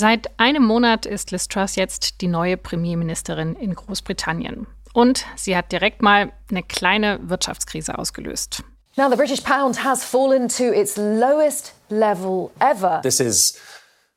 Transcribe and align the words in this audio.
Seit 0.00 0.30
einem 0.40 0.64
Monat 0.64 1.04
ist 1.04 1.30
Liz 1.30 1.46
Truss 1.46 1.76
jetzt 1.76 2.22
die 2.22 2.26
neue 2.26 2.56
Premierministerin 2.56 3.54
in 3.54 3.74
Großbritannien. 3.74 4.66
Und 4.94 5.26
sie 5.36 5.54
hat 5.54 5.72
direkt 5.72 6.00
mal 6.00 6.32
eine 6.50 6.62
kleine 6.62 7.20
Wirtschaftskrise 7.24 7.98
ausgelöst. 7.98 8.64
Now 8.96 9.10
the 9.10 9.16
British 9.16 9.42
pound 9.42 9.84
has 9.84 10.02
fallen 10.02 10.48
to 10.48 10.72
its 10.72 10.96
lowest 10.96 11.74
level 11.90 12.50
ever. 12.60 13.02
This 13.02 13.20
is 13.20 13.60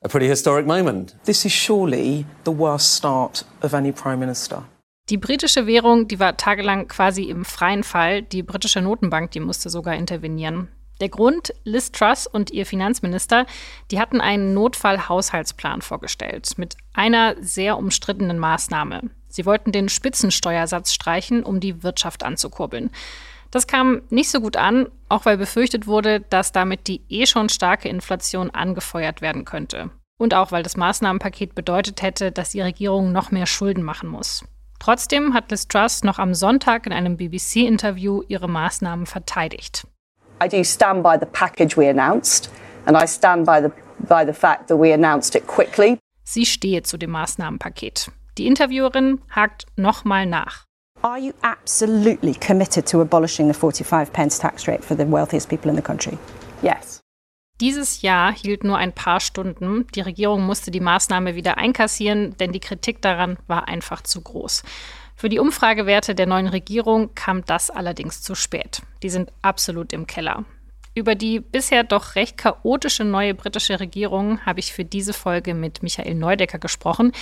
a 0.00 0.08
pretty 0.08 0.26
historic 0.26 0.66
moment. 0.66 1.16
This 1.26 1.44
is 1.44 1.52
surely 1.52 2.24
the 2.46 2.58
worst 2.58 2.94
start 2.94 3.44
of 3.60 3.74
any 3.74 3.92
prime 3.92 4.20
minister. 4.20 4.62
Die 5.10 5.18
britische 5.18 5.66
Währung, 5.66 6.08
die 6.08 6.18
war 6.18 6.38
tagelang 6.38 6.88
quasi 6.88 7.24
im 7.24 7.44
freien 7.44 7.84
Fall. 7.84 8.22
Die 8.22 8.42
britische 8.42 8.80
Notenbank, 8.80 9.32
die 9.32 9.40
musste 9.40 9.68
sogar 9.68 9.96
intervenieren. 9.96 10.68
Der 11.00 11.08
Grund, 11.08 11.52
Liz 11.64 11.90
Truss 11.90 12.26
und 12.26 12.50
ihr 12.50 12.66
Finanzminister, 12.66 13.46
die 13.90 13.98
hatten 13.98 14.20
einen 14.20 14.54
Notfallhaushaltsplan 14.54 15.82
vorgestellt 15.82 16.52
mit 16.56 16.76
einer 16.92 17.34
sehr 17.40 17.76
umstrittenen 17.76 18.38
Maßnahme. 18.38 19.10
Sie 19.28 19.44
wollten 19.44 19.72
den 19.72 19.88
Spitzensteuersatz 19.88 20.92
streichen, 20.92 21.42
um 21.42 21.58
die 21.58 21.82
Wirtschaft 21.82 22.22
anzukurbeln. 22.22 22.90
Das 23.50 23.66
kam 23.66 24.02
nicht 24.10 24.30
so 24.30 24.40
gut 24.40 24.56
an, 24.56 24.88
auch 25.08 25.26
weil 25.26 25.36
befürchtet 25.36 25.86
wurde, 25.86 26.20
dass 26.20 26.52
damit 26.52 26.86
die 26.86 27.02
eh 27.08 27.26
schon 27.26 27.48
starke 27.48 27.88
Inflation 27.88 28.50
angefeuert 28.50 29.20
werden 29.20 29.44
könnte. 29.44 29.90
Und 30.18 30.34
auch 30.34 30.52
weil 30.52 30.62
das 30.62 30.76
Maßnahmenpaket 30.76 31.54
bedeutet 31.54 32.02
hätte, 32.02 32.30
dass 32.30 32.50
die 32.50 32.60
Regierung 32.60 33.10
noch 33.10 33.32
mehr 33.32 33.46
Schulden 33.46 33.82
machen 33.82 34.08
muss. 34.08 34.44
Trotzdem 34.78 35.34
hat 35.34 35.50
Liz 35.50 35.66
Truss 35.66 36.04
noch 36.04 36.18
am 36.18 36.34
Sonntag 36.34 36.86
in 36.86 36.92
einem 36.92 37.16
BBC-Interview 37.16 38.22
ihre 38.28 38.48
Maßnahmen 38.48 39.06
verteidigt. 39.06 39.86
I 40.40 40.48
do 40.48 40.62
stand 40.64 41.02
by 41.02 41.16
the 41.18 41.26
package 41.26 41.76
we 41.76 41.88
announced, 41.88 42.50
and 42.86 42.96
I 42.96 43.06
stand 43.06 43.46
by 43.46 43.60
the, 43.60 43.70
by 44.08 44.24
the 44.24 44.32
fact 44.32 44.68
that 44.68 44.76
we 44.76 44.92
announced 44.92 45.34
it 45.34 45.46
quickly. 45.46 45.98
Sie 46.24 46.46
stehe 46.46 46.82
zu 46.82 46.96
dem 46.96 47.10
Maßnahmenpaket. 47.10 48.10
Die 48.38 48.46
Interviewerin 48.46 49.20
hakt 49.30 49.66
nochmal 49.76 50.26
nach. 50.26 50.64
Are 51.02 51.18
you 51.18 51.32
absolutely 51.42 52.34
committed 52.34 52.86
to 52.86 53.00
abolishing 53.00 53.46
the 53.46 53.54
45 53.54 54.12
pence 54.12 54.38
tax 54.38 54.66
rate 54.66 54.82
for 54.82 54.96
the 54.96 55.04
wealthiest 55.04 55.48
people 55.48 55.70
in 55.70 55.76
the 55.76 55.82
country? 55.82 56.18
Yes. 56.62 57.00
Dieses 57.60 58.02
Jahr 58.02 58.32
hielt 58.32 58.64
nur 58.64 58.78
ein 58.78 58.92
paar 58.92 59.20
Stunden. 59.20 59.86
Die 59.94 60.00
Regierung 60.00 60.44
musste 60.44 60.70
die 60.70 60.80
Maßnahme 60.80 61.36
wieder 61.36 61.56
einkassieren, 61.56 62.36
denn 62.38 62.50
die 62.50 62.60
Kritik 62.60 63.00
daran 63.00 63.36
war 63.46 63.68
einfach 63.68 64.02
zu 64.02 64.22
groß. 64.22 64.64
Für 65.16 65.28
die 65.28 65.38
Umfragewerte 65.38 66.14
der 66.14 66.26
neuen 66.26 66.48
Regierung 66.48 67.14
kam 67.14 67.44
das 67.44 67.70
allerdings 67.70 68.22
zu 68.22 68.34
spät. 68.34 68.82
Die 69.02 69.10
sind 69.10 69.32
absolut 69.42 69.92
im 69.92 70.06
Keller. 70.06 70.44
Über 70.96 71.14
die 71.16 71.40
bisher 71.40 71.82
doch 71.82 72.14
recht 72.14 72.36
chaotische 72.36 73.04
neue 73.04 73.34
britische 73.34 73.80
Regierung 73.80 74.40
habe 74.46 74.60
ich 74.60 74.72
für 74.72 74.84
diese 74.84 75.12
Folge 75.12 75.54
mit 75.54 75.82
Michael 75.82 76.14
Neudecker 76.14 76.58
gesprochen. 76.58 77.12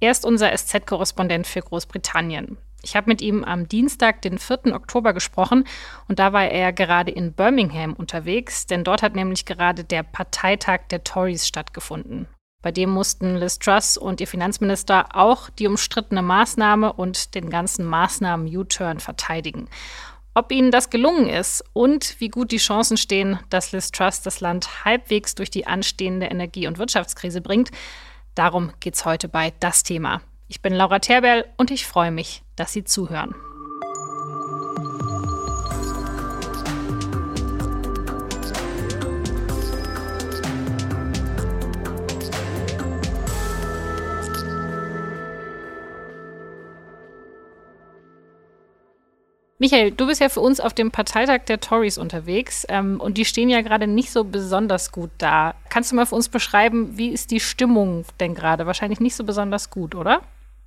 Er 0.00 0.10
ist 0.10 0.24
unser 0.24 0.52
SZ-Korrespondent 0.56 1.46
für 1.46 1.60
Großbritannien. 1.60 2.58
Ich 2.82 2.96
habe 2.96 3.10
mit 3.10 3.20
ihm 3.20 3.44
am 3.44 3.68
Dienstag, 3.68 4.22
den 4.22 4.38
4. 4.38 4.74
Oktober 4.74 5.12
gesprochen 5.12 5.64
und 6.08 6.18
da 6.18 6.32
war 6.32 6.46
er 6.46 6.72
gerade 6.72 7.10
in 7.10 7.32
Birmingham 7.32 7.92
unterwegs, 7.92 8.66
denn 8.66 8.84
dort 8.84 9.02
hat 9.02 9.14
nämlich 9.14 9.44
gerade 9.44 9.84
der 9.84 10.02
Parteitag 10.02 10.88
der 10.90 11.04
Tories 11.04 11.46
stattgefunden. 11.46 12.26
Bei 12.62 12.72
dem 12.72 12.90
mussten 12.90 13.36
Liz 13.36 13.58
Truss 13.58 13.96
und 13.96 14.20
ihr 14.20 14.26
Finanzminister 14.26 15.16
auch 15.16 15.48
die 15.50 15.66
umstrittene 15.66 16.22
Maßnahme 16.22 16.92
und 16.92 17.34
den 17.34 17.48
ganzen 17.48 17.86
Maßnahmen-U-Turn 17.86 19.00
verteidigen. 19.00 19.68
Ob 20.34 20.52
ihnen 20.52 20.70
das 20.70 20.90
gelungen 20.90 21.28
ist 21.28 21.64
und 21.72 22.20
wie 22.20 22.28
gut 22.28 22.52
die 22.52 22.58
Chancen 22.58 22.96
stehen, 22.96 23.40
dass 23.48 23.72
Liz 23.72 23.90
Truss 23.90 24.22
das 24.22 24.40
Land 24.40 24.84
halbwegs 24.84 25.34
durch 25.34 25.50
die 25.50 25.66
anstehende 25.66 26.26
Energie- 26.26 26.66
und 26.66 26.78
Wirtschaftskrise 26.78 27.40
bringt, 27.40 27.70
darum 28.34 28.72
geht 28.80 28.94
es 28.94 29.04
heute 29.04 29.28
bei 29.28 29.52
Das 29.58 29.82
Thema. 29.82 30.20
Ich 30.46 30.60
bin 30.62 30.74
Laura 30.74 30.98
Terberl 30.98 31.46
und 31.56 31.70
ich 31.70 31.86
freue 31.86 32.10
mich, 32.10 32.42
dass 32.56 32.72
Sie 32.72 32.84
zuhören. 32.84 33.34
Michael, 49.60 49.90
du 49.90 50.06
bist 50.06 50.22
ja 50.22 50.30
für 50.30 50.40
uns 50.40 50.58
auf 50.58 50.72
dem 50.72 50.90
Parteitag 50.90 51.40
der 51.46 51.60
Tories 51.60 51.98
unterwegs 51.98 52.64
ähm, 52.70 52.98
und 52.98 53.18
die 53.18 53.26
stehen 53.26 53.50
ja 53.50 53.60
gerade 53.60 53.86
nicht 53.86 54.10
so 54.10 54.24
besonders 54.24 54.90
gut 54.90 55.10
da. 55.18 55.54
Kannst 55.68 55.92
du 55.92 55.96
mal 55.96 56.06
für 56.06 56.14
uns 56.14 56.30
beschreiben, 56.30 56.96
wie 56.96 57.10
ist 57.10 57.30
die 57.30 57.40
Stimmung 57.40 58.06
denn 58.20 58.34
gerade? 58.34 58.64
Wahrscheinlich 58.64 59.00
nicht 59.00 59.14
so 59.14 59.22
besonders 59.22 59.68
gut, 59.68 59.94
oder? 59.94 60.22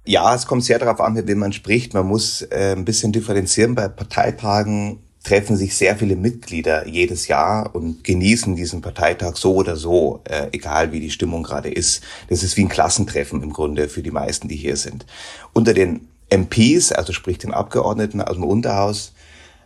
Ja, 0.06 0.36
es 0.36 0.46
kommt 0.46 0.64
sehr 0.64 0.78
darauf 0.78 1.02
an, 1.02 1.14
mit 1.14 1.26
wem 1.26 1.40
man 1.40 1.54
spricht. 1.54 1.96
Man 1.96 2.06
muss 2.06 2.44
äh, 2.44 2.76
ein 2.78 2.86
bisschen 2.86 3.12
differenzieren. 3.12 3.74
Bei 3.74 3.88
Parteitagen 3.88 5.00
treffen 5.24 5.56
sich 5.56 5.76
sehr 5.76 5.96
viele 5.96 6.16
Mitglieder 6.16 6.88
jedes 6.88 7.28
Jahr 7.28 7.74
und 7.74 8.04
genießen 8.04 8.56
diesen 8.56 8.82
Parteitag 8.82 9.38
so 9.38 9.56
oder 9.56 9.76
so, 9.76 10.22
äh, 10.26 10.50
egal 10.52 10.92
wie 10.92 11.00
die 11.00 11.10
Stimmung 11.10 11.42
gerade 11.42 11.72
ist. 11.72 12.04
Das 12.30 12.44
ist 12.44 12.58
wie 12.58 12.62
ein 12.66 12.70
Klassentreffen 12.70 13.42
im 13.42 13.54
Grunde 13.54 13.90
für 13.90 14.04
die 14.04 14.12
meisten, 14.12 14.50
die 14.50 14.56
hier 14.56 14.78
sind. 14.78 15.08
Unter 15.52 15.74
den 15.74 16.10
MPs, 16.38 16.92
also 16.92 17.14
sprich 17.14 17.38
den 17.38 17.54
Abgeordneten 17.54 18.22
aus 18.22 18.36
dem 18.36 18.44
Unterhaus, 18.44 19.14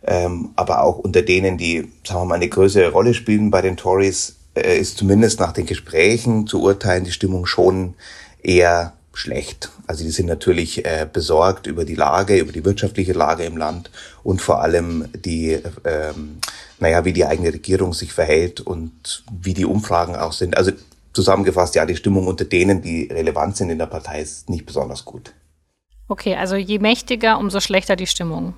ähm, 0.03 0.49
aber 0.55 0.83
auch 0.83 0.97
unter 0.97 1.21
denen, 1.21 1.57
die, 1.57 1.91
sagen 2.05 2.21
wir 2.21 2.25
mal, 2.25 2.35
eine 2.35 2.49
größere 2.49 2.91
Rolle 2.91 3.13
spielen 3.13 3.51
bei 3.51 3.61
den 3.61 3.77
Tories, 3.77 4.35
äh, 4.55 4.77
ist 4.77 4.97
zumindest 4.97 5.39
nach 5.39 5.53
den 5.53 5.65
Gesprächen 5.65 6.47
zu 6.47 6.61
urteilen 6.61 7.03
die 7.03 7.11
Stimmung 7.11 7.45
schon 7.45 7.95
eher 8.41 8.93
schlecht. 9.13 9.71
Also 9.87 10.03
die 10.03 10.11
sind 10.11 10.27
natürlich 10.27 10.85
äh, 10.85 11.07
besorgt 11.11 11.65
über 11.65 11.85
die 11.85 11.95
Lage, 11.95 12.37
über 12.37 12.51
die 12.51 12.63
wirtschaftliche 12.63 13.13
Lage 13.13 13.43
im 13.43 13.57
Land 13.57 13.89
und 14.23 14.41
vor 14.41 14.61
allem 14.61 15.07
die, 15.13 15.57
ähm, 15.85 16.37
naja, 16.79 17.03
wie 17.03 17.13
die 17.13 17.25
eigene 17.25 17.51
Regierung 17.51 17.93
sich 17.93 18.13
verhält 18.13 18.61
und 18.61 19.23
wie 19.31 19.55
die 19.55 19.65
Umfragen 19.65 20.15
auch 20.15 20.33
sind. 20.33 20.55
Also 20.55 20.71
zusammengefasst, 21.13 21.73
ja, 21.73 21.85
die 21.85 21.95
Stimmung 21.95 22.27
unter 22.27 22.45
denen, 22.45 22.81
die 22.83 23.05
relevant 23.11 23.57
sind 23.57 23.71
in 23.71 23.79
der 23.79 23.87
Partei, 23.87 24.21
ist 24.21 24.49
nicht 24.49 24.67
besonders 24.67 25.03
gut. 25.03 25.33
Okay, 26.07 26.35
also 26.35 26.55
je 26.55 26.79
mächtiger, 26.79 27.37
umso 27.37 27.59
schlechter 27.59 27.95
die 27.95 28.07
Stimmung. 28.07 28.53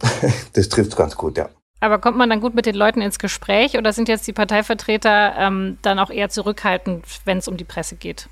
das 0.52 0.68
trifft 0.68 0.96
ganz 0.96 1.16
gut, 1.16 1.36
ja. 1.36 1.48
Aber 1.80 1.98
kommt 1.98 2.18
man 2.18 2.28
dann 2.28 2.40
gut 2.40 2.54
mit 2.54 2.66
den 2.66 2.74
Leuten 2.74 3.00
ins 3.00 3.18
Gespräch 3.18 3.78
oder 3.78 3.92
sind 3.92 4.08
jetzt 4.08 4.26
die 4.26 4.34
Parteivertreter 4.34 5.34
ähm, 5.38 5.78
dann 5.80 5.98
auch 5.98 6.10
eher 6.10 6.28
zurückhaltend, 6.28 7.04
wenn 7.24 7.38
es 7.38 7.48
um 7.48 7.56
die 7.56 7.64
Presse 7.64 7.96
geht? 7.96 8.28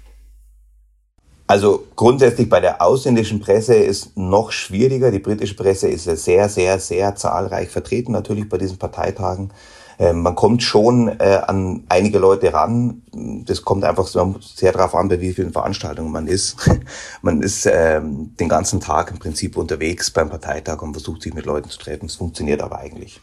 Also 1.46 1.86
grundsätzlich 1.96 2.50
bei 2.50 2.60
der 2.60 2.82
ausländischen 2.82 3.40
Presse 3.40 3.74
ist 3.74 4.14
noch 4.18 4.52
schwieriger. 4.52 5.10
Die 5.10 5.18
britische 5.18 5.56
Presse 5.56 5.88
ist 5.88 6.04
sehr, 6.04 6.50
sehr, 6.50 6.78
sehr 6.78 7.16
zahlreich 7.16 7.70
vertreten 7.70 8.12
natürlich 8.12 8.50
bei 8.50 8.58
diesen 8.58 8.76
Parteitagen. 8.76 9.50
Ähm, 9.98 10.22
man 10.22 10.34
kommt 10.34 10.62
schon 10.62 11.08
äh, 11.18 11.40
an 11.46 11.84
einige 11.88 12.18
Leute 12.18 12.52
ran. 12.52 13.02
Das 13.44 13.62
kommt 13.62 13.84
einfach 13.84 14.06
sehr 14.06 14.72
darauf 14.72 14.94
an, 14.94 15.08
bei 15.08 15.20
wie 15.20 15.32
vielen 15.32 15.52
Veranstaltungen 15.52 16.12
man 16.12 16.28
ist. 16.28 16.70
man 17.22 17.42
ist 17.42 17.66
ähm, 17.66 18.36
den 18.36 18.48
ganzen 18.48 18.80
Tag 18.80 19.10
im 19.10 19.18
Prinzip 19.18 19.56
unterwegs 19.56 20.10
beim 20.10 20.30
Parteitag 20.30 20.82
und 20.82 20.92
versucht 20.92 21.22
sich 21.22 21.34
mit 21.34 21.46
Leuten 21.46 21.68
zu 21.68 21.78
treffen. 21.78 22.06
Es 22.06 22.16
funktioniert 22.16 22.62
aber 22.62 22.78
eigentlich. 22.78 23.20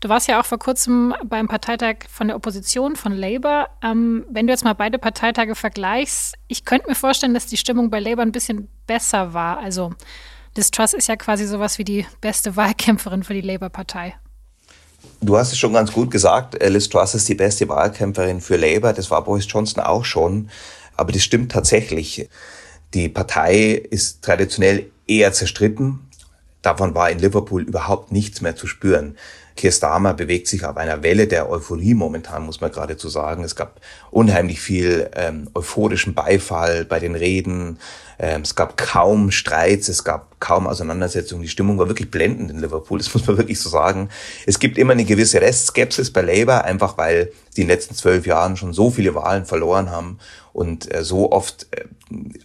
Du 0.00 0.10
warst 0.10 0.28
ja 0.28 0.40
auch 0.40 0.44
vor 0.44 0.58
kurzem 0.58 1.14
beim 1.24 1.48
Parteitag 1.48 2.08
von 2.10 2.26
der 2.26 2.36
Opposition, 2.36 2.96
von 2.96 3.12
Labour. 3.12 3.68
Ähm, 3.82 4.26
wenn 4.28 4.46
du 4.46 4.52
jetzt 4.52 4.64
mal 4.64 4.74
beide 4.74 4.98
Parteitage 4.98 5.54
vergleichst, 5.54 6.34
ich 6.48 6.64
könnte 6.64 6.88
mir 6.88 6.94
vorstellen, 6.94 7.34
dass 7.34 7.46
die 7.46 7.56
Stimmung 7.56 7.88
bei 7.88 8.00
Labour 8.00 8.22
ein 8.22 8.32
bisschen 8.32 8.68
besser 8.86 9.32
war. 9.32 9.58
Also 9.58 9.94
Liz 10.56 10.70
Truss 10.70 10.92
ist 10.92 11.08
ja 11.08 11.16
quasi 11.16 11.46
sowas 11.46 11.78
wie 11.78 11.84
die 11.84 12.06
beste 12.20 12.56
Wahlkämpferin 12.56 13.22
für 13.22 13.34
die 13.34 13.40
Labour-Partei. 13.40 14.16
Du 15.20 15.38
hast 15.38 15.52
es 15.52 15.58
schon 15.58 15.72
ganz 15.72 15.92
gut 15.92 16.10
gesagt, 16.10 16.62
Liz 16.62 16.88
Truss 16.88 17.14
ist 17.14 17.28
die 17.28 17.34
beste 17.34 17.68
Wahlkämpferin 17.68 18.40
für 18.40 18.56
Labour. 18.56 18.92
Das 18.92 19.10
war 19.10 19.24
Boris 19.24 19.46
Johnson 19.48 19.82
auch 19.82 20.04
schon. 20.04 20.50
Aber 20.96 21.12
das 21.12 21.22
stimmt 21.22 21.52
tatsächlich. 21.52 22.28
Die 22.94 23.08
Partei 23.08 23.72
ist 23.90 24.22
traditionell 24.22 24.90
eher 25.06 25.32
zerstritten. 25.32 26.00
Davon 26.62 26.94
war 26.94 27.10
in 27.10 27.18
Liverpool 27.18 27.62
überhaupt 27.62 28.12
nichts 28.12 28.40
mehr 28.40 28.56
zu 28.56 28.66
spüren. 28.66 29.16
Keir 29.56 29.72
Starmer 29.72 30.14
bewegt 30.14 30.48
sich 30.48 30.64
auf 30.64 30.76
einer 30.76 31.02
Welle 31.02 31.26
der 31.26 31.50
Euphorie 31.50 31.94
momentan, 31.94 32.44
muss 32.44 32.60
man 32.60 32.70
geradezu 32.70 33.08
sagen. 33.08 33.42
Es 33.42 33.56
gab 33.56 33.80
unheimlich 34.10 34.60
viel 34.60 35.10
ähm, 35.14 35.48
euphorischen 35.54 36.14
Beifall 36.14 36.84
bei 36.84 37.00
den 37.00 37.14
Reden. 37.14 37.78
Ähm, 38.18 38.42
es 38.42 38.54
gab 38.54 38.76
kaum 38.76 39.30
Streits, 39.30 39.88
es 39.88 40.04
gab 40.04 40.38
kaum 40.40 40.66
Auseinandersetzungen. 40.66 41.42
Die 41.42 41.48
Stimmung 41.48 41.78
war 41.78 41.88
wirklich 41.88 42.10
blendend 42.10 42.50
in 42.50 42.60
Liverpool, 42.60 42.98
das 42.98 43.12
muss 43.14 43.26
man 43.26 43.38
wirklich 43.38 43.58
so 43.58 43.68
sagen. 43.68 44.10
Es 44.46 44.58
gibt 44.58 44.78
immer 44.78 44.92
eine 44.92 45.04
gewisse 45.04 45.40
Restskepsis 45.40 46.12
bei 46.12 46.20
Labour, 46.20 46.64
einfach 46.64 46.98
weil 46.98 47.32
die 47.56 47.62
in 47.62 47.68
den 47.68 47.74
letzten 47.74 47.94
zwölf 47.94 48.26
Jahren 48.26 48.56
schon 48.56 48.72
so 48.72 48.90
viele 48.90 49.14
Wahlen 49.14 49.46
verloren 49.46 49.90
haben 49.90 50.18
und 50.52 50.94
äh, 50.94 51.02
so 51.02 51.32
oft 51.32 51.66
äh, 51.70 51.84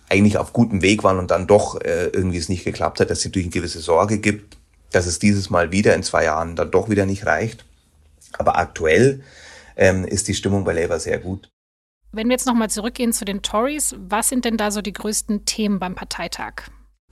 eigentlich 0.10 0.38
auf 0.38 0.54
gutem 0.54 0.82
Weg 0.82 1.04
waren 1.04 1.20
und 1.20 1.32
dann 1.32 1.48
doch 1.48 1.80
äh, 1.82 2.08
irgendwie 2.08 2.38
es 2.38 2.50
nicht 2.50 2.64
geklappt 2.64 3.00
hat, 3.00 3.10
dass 3.10 3.20
es 3.20 3.26
natürlich 3.26 3.48
eine 3.48 3.54
gewisse 3.54 3.80
Sorge 3.80 4.18
gibt 4.18 4.61
dass 4.92 5.06
es 5.06 5.20
dieses 5.20 5.50
Mal 5.50 5.72
wieder 5.72 5.96
in 5.96 6.04
zwei 6.04 6.26
Jahren 6.26 6.56
dann 6.56 6.72
doch 6.72 6.90
wieder 6.90 7.06
nicht 7.06 7.26
reicht. 7.26 7.66
Aber 8.38 8.58
aktuell 8.58 9.24
ähm, 9.76 10.06
ist 10.06 10.28
die 10.28 10.34
Stimmung 10.34 10.64
bei 10.64 10.74
Labour 10.74 11.00
sehr 11.00 11.20
gut. 11.20 11.50
Wenn 12.12 12.28
wir 12.28 12.34
jetzt 12.34 12.46
nochmal 12.46 12.70
zurückgehen 12.70 13.14
zu 13.14 13.24
den 13.24 13.42
Tories, 13.42 13.96
was 13.98 14.30
sind 14.30 14.44
denn 14.44 14.58
da 14.58 14.70
so 14.72 14.82
die 14.82 14.94
größten 14.94 15.46
Themen 15.46 15.80
beim 15.80 15.96
Parteitag? 15.96 16.64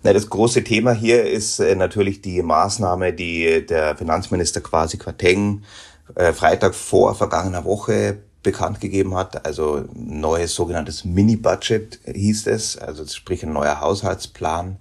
Na, 0.04 0.14
das 0.14 0.30
große 0.30 0.64
Thema 0.64 0.94
hier 0.94 1.26
ist 1.26 1.60
äh, 1.60 1.76
natürlich 1.76 2.22
die 2.22 2.42
Maßnahme, 2.42 3.14
die 3.14 3.66
der 3.66 3.98
Finanzminister 3.98 4.62
quasi 4.62 4.98
Quateng 4.98 5.64
äh, 6.16 6.34
Freitag 6.34 6.76
vor 6.76 7.16
vergangener 7.16 7.66
Woche 7.66 8.20
bekannt 8.44 8.80
gegeben 8.80 9.16
hat. 9.16 9.46
Also 9.46 9.86
neues 9.94 10.56
sogenanntes 10.56 11.04
Mini-Budget 11.04 12.00
hieß 12.06 12.48
es, 12.48 12.78
also 12.78 13.06
sprich 13.06 13.44
ein 13.44 13.54
neuer 13.54 13.82
Haushaltsplan. 13.82 14.78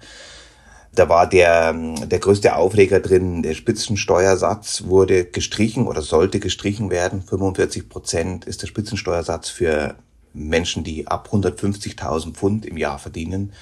Da 0.94 1.08
war 1.08 1.28
der, 1.28 1.72
der 1.72 2.18
größte 2.18 2.56
Aufreger 2.56 3.00
drin, 3.00 3.42
der 3.42 3.54
Spitzensteuersatz 3.54 4.84
wurde 4.84 5.24
gestrichen 5.24 5.86
oder 5.86 6.02
sollte 6.02 6.40
gestrichen 6.40 6.90
werden. 6.90 7.22
45 7.22 7.88
Prozent 7.88 8.44
ist 8.46 8.62
der 8.62 8.66
Spitzensteuersatz 8.66 9.48
für 9.48 9.94
Menschen, 10.32 10.84
die 10.84 11.06
ab 11.06 11.28
150.000 11.32 12.32
Pfund 12.32 12.66
im 12.66 12.76
Jahr 12.76 12.98
verdienen. 12.98 13.52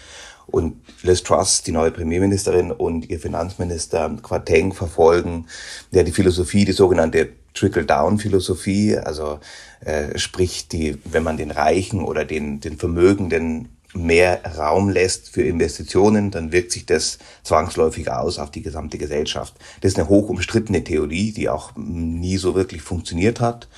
Und 0.46 0.76
Liz 1.02 1.24
Truss, 1.24 1.62
die 1.62 1.72
neue 1.72 1.90
Premierministerin 1.90 2.70
und 2.70 3.10
ihr 3.10 3.18
Finanzminister 3.18 4.16
Quateng 4.22 4.72
verfolgen 4.72 5.46
ja 5.90 6.04
die 6.04 6.12
Philosophie, 6.12 6.64
die 6.64 6.72
sogenannte 6.72 7.30
Trickle-Down-Philosophie, 7.54 8.96
also 8.96 9.40
äh, 9.80 10.16
sprich, 10.18 10.68
die, 10.68 10.98
wenn 11.04 11.24
man 11.24 11.36
den 11.36 11.50
Reichen 11.50 12.04
oder 12.04 12.24
den, 12.24 12.60
den 12.60 12.76
Vermögenden 12.76 13.75
mehr 13.96 14.40
Raum 14.56 14.88
lässt 14.88 15.30
für 15.30 15.42
Investitionen, 15.42 16.30
dann 16.30 16.52
wirkt 16.52 16.72
sich 16.72 16.86
das 16.86 17.18
zwangsläufig 17.42 18.10
aus 18.10 18.38
auf 18.38 18.50
die 18.50 18.62
gesamte 18.62 18.98
Gesellschaft. 18.98 19.54
Das 19.80 19.92
ist 19.92 19.98
eine 19.98 20.08
hoch 20.08 20.28
umstrittene 20.28 20.84
Theorie, 20.84 21.32
die 21.32 21.48
auch 21.48 21.72
nie 21.76 22.36
so 22.36 22.54
wirklich 22.54 22.82
funktioniert 22.82 23.40
hat. 23.40 23.68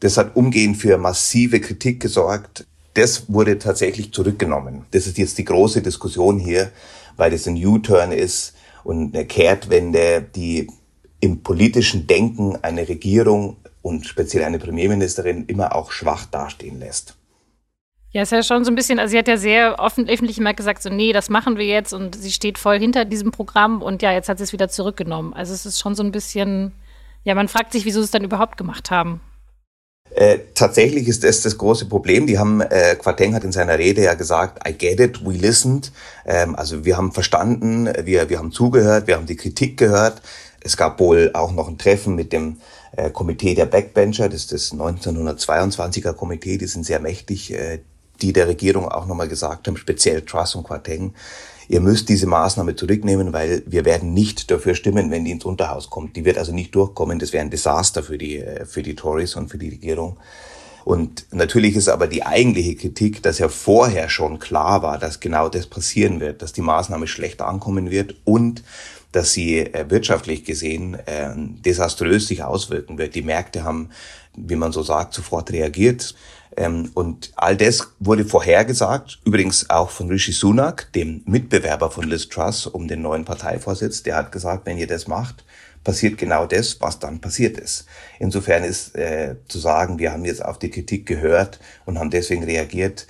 Das 0.00 0.16
hat 0.16 0.36
umgehend 0.36 0.76
für 0.76 0.98
massive 0.98 1.60
Kritik 1.60 2.00
gesorgt. 2.00 2.66
Das 2.94 3.32
wurde 3.32 3.58
tatsächlich 3.58 4.12
zurückgenommen. 4.12 4.84
Das 4.90 5.06
ist 5.06 5.18
jetzt 5.18 5.38
die 5.38 5.44
große 5.44 5.82
Diskussion 5.82 6.38
hier, 6.38 6.70
weil 7.16 7.32
es 7.32 7.46
ein 7.46 7.56
U-Turn 7.64 8.12
ist 8.12 8.54
und 8.84 9.14
eine 9.14 9.26
Kehrtwende, 9.26 10.22
die 10.34 10.68
im 11.20 11.42
politischen 11.42 12.06
Denken 12.06 12.58
eine 12.62 12.88
Regierung 12.88 13.56
und 13.80 14.06
speziell 14.06 14.44
eine 14.44 14.58
Premierministerin 14.58 15.46
immer 15.46 15.74
auch 15.74 15.92
schwach 15.92 16.26
dastehen 16.26 16.80
lässt. 16.80 17.16
Ja, 18.12 18.22
ist 18.22 18.32
ja 18.32 18.42
schon 18.42 18.64
so 18.64 18.70
ein 18.70 18.74
bisschen, 18.74 18.98
also 18.98 19.12
sie 19.12 19.18
hat 19.18 19.26
ja 19.26 19.38
sehr 19.38 19.78
offen, 19.78 20.06
öffentlich 20.06 20.36
immer 20.36 20.52
gesagt, 20.52 20.82
so, 20.82 20.90
nee, 20.90 21.14
das 21.14 21.30
machen 21.30 21.56
wir 21.56 21.64
jetzt 21.64 21.94
und 21.94 22.14
sie 22.14 22.30
steht 22.30 22.58
voll 22.58 22.78
hinter 22.78 23.06
diesem 23.06 23.30
Programm 23.30 23.80
und 23.80 24.02
ja, 24.02 24.12
jetzt 24.12 24.28
hat 24.28 24.36
sie 24.36 24.44
es 24.44 24.52
wieder 24.52 24.68
zurückgenommen. 24.68 25.32
Also 25.32 25.54
es 25.54 25.64
ist 25.64 25.80
schon 25.80 25.94
so 25.94 26.02
ein 26.02 26.12
bisschen, 26.12 26.72
ja, 27.24 27.34
man 27.34 27.48
fragt 27.48 27.72
sich, 27.72 27.86
wieso 27.86 28.00
sie 28.00 28.04
es 28.04 28.10
dann 28.10 28.24
überhaupt 28.24 28.58
gemacht 28.58 28.90
haben. 28.90 29.22
Äh, 30.14 30.40
tatsächlich 30.54 31.08
ist 31.08 31.24
das 31.24 31.40
das 31.40 31.56
große 31.56 31.86
Problem. 31.86 32.26
Die 32.26 32.38
haben, 32.38 32.60
äh, 32.60 32.96
Quateng 32.96 33.34
hat 33.34 33.44
in 33.44 33.52
seiner 33.52 33.78
Rede 33.78 34.02
ja 34.02 34.12
gesagt, 34.12 34.68
I 34.68 34.74
get 34.74 35.00
it, 35.00 35.24
we 35.24 35.32
listened. 35.32 35.90
Ähm, 36.26 36.54
also 36.54 36.84
wir 36.84 36.98
haben 36.98 37.12
verstanden, 37.12 37.90
wir, 38.04 38.28
wir 38.28 38.38
haben 38.38 38.52
zugehört, 38.52 39.06
wir 39.06 39.16
haben 39.16 39.24
die 39.24 39.36
Kritik 39.36 39.78
gehört. 39.78 40.20
Es 40.60 40.76
gab 40.76 41.00
wohl 41.00 41.30
auch 41.32 41.52
noch 41.52 41.66
ein 41.66 41.78
Treffen 41.78 42.14
mit 42.14 42.34
dem 42.34 42.58
äh, 42.94 43.10
Komitee 43.10 43.54
der 43.54 43.66
Backbencher, 43.66 44.28
das 44.28 44.42
ist 44.42 44.52
das 44.52 44.72
1922er 44.74 46.12
Komitee, 46.12 46.58
die 46.58 46.66
sind 46.66 46.84
sehr 46.84 47.00
mächtig, 47.00 47.52
äh, 47.54 47.80
die 48.22 48.32
der 48.32 48.48
Regierung 48.48 48.88
auch 48.88 49.06
nochmal 49.06 49.28
gesagt 49.28 49.68
haben, 49.68 49.76
speziell 49.76 50.22
Truss 50.22 50.54
und 50.54 50.64
Quateng, 50.64 51.14
ihr 51.68 51.80
müsst 51.80 52.08
diese 52.08 52.26
Maßnahme 52.26 52.76
zurücknehmen, 52.76 53.32
weil 53.32 53.62
wir 53.66 53.84
werden 53.84 54.14
nicht 54.14 54.50
dafür 54.50 54.74
stimmen, 54.74 55.10
wenn 55.10 55.24
die 55.24 55.32
ins 55.32 55.44
Unterhaus 55.44 55.90
kommt. 55.90 56.16
Die 56.16 56.24
wird 56.24 56.38
also 56.38 56.52
nicht 56.52 56.74
durchkommen. 56.74 57.18
Das 57.18 57.32
wäre 57.32 57.44
ein 57.44 57.50
Desaster 57.50 58.02
für 58.02 58.18
die, 58.18 58.38
äh, 58.38 58.64
für 58.66 58.82
die 58.82 58.94
Tories 58.94 59.36
und 59.36 59.48
für 59.48 59.58
die 59.58 59.70
Regierung. 59.70 60.16
Und 60.84 61.26
natürlich 61.30 61.76
ist 61.76 61.88
aber 61.88 62.08
die 62.08 62.24
eigentliche 62.24 62.74
Kritik, 62.74 63.22
dass 63.22 63.38
ja 63.38 63.48
vorher 63.48 64.08
schon 64.08 64.38
klar 64.38 64.82
war, 64.82 64.98
dass 64.98 65.20
genau 65.20 65.48
das 65.48 65.66
passieren 65.66 66.20
wird, 66.20 66.42
dass 66.42 66.52
die 66.52 66.60
Maßnahme 66.60 67.06
schlecht 67.06 67.40
ankommen 67.40 67.90
wird 67.90 68.16
und 68.24 68.64
dass 69.12 69.32
sie 69.32 69.58
äh, 69.58 69.88
wirtschaftlich 69.90 70.44
gesehen 70.44 70.94
äh, 71.06 71.30
desaströs 71.36 72.26
sich 72.26 72.42
auswirken 72.42 72.98
wird. 72.98 73.14
Die 73.14 73.22
Märkte 73.22 73.62
haben, 73.62 73.90
wie 74.34 74.56
man 74.56 74.72
so 74.72 74.82
sagt, 74.82 75.14
sofort 75.14 75.52
reagiert. 75.52 76.14
Ähm, 76.56 76.90
und 76.94 77.32
all 77.36 77.56
das 77.56 77.92
wurde 77.98 78.24
vorhergesagt, 78.24 79.20
übrigens 79.24 79.70
auch 79.70 79.90
von 79.90 80.08
Rishi 80.08 80.32
Sunak, 80.32 80.92
dem 80.92 81.22
Mitbewerber 81.26 81.90
von 81.90 82.04
Liz 82.04 82.28
Truss 82.28 82.66
um 82.66 82.88
den 82.88 83.02
neuen 83.02 83.24
Parteivorsitz. 83.24 84.02
Der 84.02 84.16
hat 84.16 84.32
gesagt, 84.32 84.66
wenn 84.66 84.78
ihr 84.78 84.86
das 84.86 85.08
macht, 85.08 85.44
passiert 85.84 86.18
genau 86.18 86.46
das, 86.46 86.80
was 86.80 86.98
dann 86.98 87.20
passiert 87.20 87.58
ist. 87.58 87.86
Insofern 88.18 88.64
ist 88.64 88.94
äh, 88.94 89.36
zu 89.48 89.58
sagen, 89.58 89.98
wir 89.98 90.12
haben 90.12 90.24
jetzt 90.24 90.44
auf 90.44 90.58
die 90.58 90.70
Kritik 90.70 91.06
gehört 91.06 91.58
und 91.86 91.98
haben 91.98 92.10
deswegen 92.10 92.44
reagiert, 92.44 93.06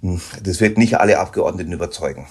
hm, 0.00 0.20
das 0.42 0.60
wird 0.60 0.78
nicht 0.78 0.98
alle 0.98 1.18
Abgeordneten 1.18 1.72
überzeugen. 1.72 2.26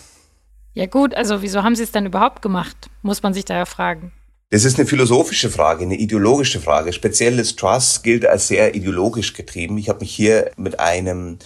Ja 0.74 0.86
gut, 0.86 1.16
also 1.16 1.42
wieso 1.42 1.64
haben 1.64 1.76
Sie 1.76 1.84
es 1.84 1.92
dann 1.92 2.06
überhaupt 2.06 2.42
gemacht, 2.42 2.90
muss 3.02 3.24
man 3.24 3.34
sich 3.34 3.46
da 3.46 3.56
ja 3.56 3.66
fragen. 3.66 4.12
Das 4.50 4.64
ist 4.64 4.80
eine 4.80 4.88
philosophische 4.88 5.50
Frage, 5.50 5.84
eine 5.84 5.98
ideologische 5.98 6.62
Frage. 6.62 6.94
Spezielles 6.94 7.58
Trust 7.58 8.02
gilt 8.04 8.26
als 8.26 8.48
sehr 8.48 8.76
ideologisch 8.76 9.34
getrieben. 9.34 9.78
Ich 9.78 9.90
habe 9.90 10.00
mich 10.00 10.16
hier 10.16 10.52
mit 10.56 10.80
einem 10.80 11.38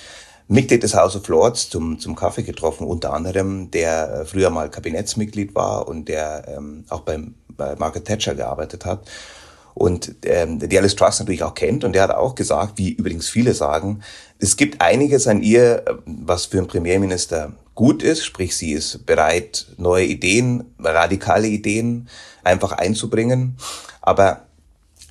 Mitglied 0.47 0.83
des 0.83 0.93
House 0.93 1.15
of 1.15 1.27
Lords 1.27 1.71
zum, 1.71 1.97
zum 1.97 2.15
Kaffee 2.15 2.43
getroffen, 2.43 2.85
unter 2.85 3.11
anderem, 3.13 3.71
der 3.71 4.27
früher 4.27 4.51
mal 4.51 4.69
Kabinettsmitglied 4.69 5.55
war 5.55 5.87
und 5.87 6.09
der 6.09 6.45
ähm, 6.55 6.85
auch 6.89 7.01
beim, 7.01 7.33
bei 7.49 7.75
Margaret 7.75 8.05
Thatcher 8.05 8.35
gearbeitet 8.35 8.85
hat 8.85 9.09
und 9.73 10.13
ähm, 10.25 10.59
die 10.59 10.77
Alice 10.77 10.95
Truss 10.95 11.19
natürlich 11.19 11.43
auch 11.43 11.55
kennt. 11.55 11.83
Und 11.83 11.93
der 11.93 12.03
hat 12.03 12.11
auch 12.11 12.35
gesagt, 12.35 12.77
wie 12.77 12.91
übrigens 12.91 13.29
viele 13.29 13.55
sagen, 13.55 14.01
es 14.37 14.57
gibt 14.57 14.79
einiges 14.79 15.25
an 15.25 15.41
ihr, 15.41 15.83
was 16.05 16.45
für 16.45 16.59
einen 16.59 16.67
Premierminister 16.67 17.53
gut 17.75 18.03
ist, 18.03 18.25
sprich 18.25 18.55
sie 18.55 18.73
ist 18.73 19.05
bereit, 19.05 19.67
neue 19.77 20.05
Ideen, 20.05 20.73
radikale 20.79 21.47
Ideen 21.47 22.09
einfach 22.43 22.73
einzubringen. 22.73 23.57
Aber 24.01 24.45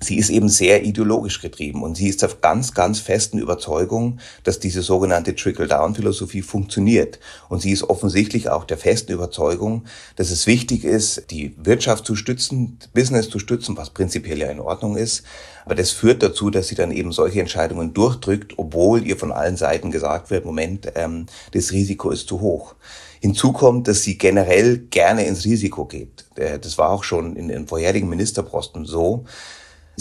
sie 0.02 0.16
ist 0.16 0.30
eben 0.30 0.48
sehr 0.48 0.84
ideologisch 0.84 1.40
getrieben 1.40 1.82
und 1.82 1.96
sie 1.96 2.08
ist 2.08 2.24
auf 2.24 2.40
ganz, 2.40 2.72
ganz 2.72 3.00
festen 3.00 3.38
Überzeugung, 3.38 4.18
dass 4.44 4.58
diese 4.58 4.82
sogenannte 4.82 5.34
Trickle-Down-Philosophie 5.34 6.42
funktioniert. 6.42 7.18
Und 7.48 7.60
sie 7.60 7.72
ist 7.72 7.84
offensichtlich 7.84 8.48
auch 8.48 8.64
der 8.64 8.78
festen 8.78 9.12
Überzeugung, 9.12 9.84
dass 10.16 10.30
es 10.30 10.46
wichtig 10.46 10.84
ist, 10.84 11.30
die 11.30 11.54
Wirtschaft 11.58 12.06
zu 12.06 12.16
stützen, 12.16 12.78
Business 12.94 13.28
zu 13.28 13.38
stützen, 13.38 13.76
was 13.76 13.90
prinzipiell 13.90 14.38
ja 14.38 14.48
in 14.48 14.60
Ordnung 14.60 14.96
ist. 14.96 15.22
Aber 15.66 15.74
das 15.74 15.90
führt 15.90 16.22
dazu, 16.22 16.48
dass 16.48 16.68
sie 16.68 16.74
dann 16.74 16.90
eben 16.90 17.12
solche 17.12 17.40
Entscheidungen 17.40 17.92
durchdrückt, 17.92 18.54
obwohl 18.56 19.06
ihr 19.06 19.18
von 19.18 19.32
allen 19.32 19.56
Seiten 19.56 19.90
gesagt 19.90 20.30
wird, 20.30 20.46
Moment, 20.46 20.90
ähm, 20.94 21.26
das 21.52 21.72
Risiko 21.72 22.10
ist 22.10 22.26
zu 22.26 22.40
hoch. 22.40 22.74
Hinzu 23.20 23.52
kommt, 23.52 23.86
dass 23.86 24.02
sie 24.02 24.16
generell 24.16 24.78
gerne 24.78 25.26
ins 25.26 25.44
Risiko 25.44 25.84
geht. 25.84 26.24
Äh, 26.36 26.58
das 26.58 26.78
war 26.78 26.88
auch 26.88 27.04
schon 27.04 27.36
in 27.36 27.48
den 27.48 27.68
vorherigen 27.68 28.08
Ministerposten 28.08 28.86
so 28.86 29.26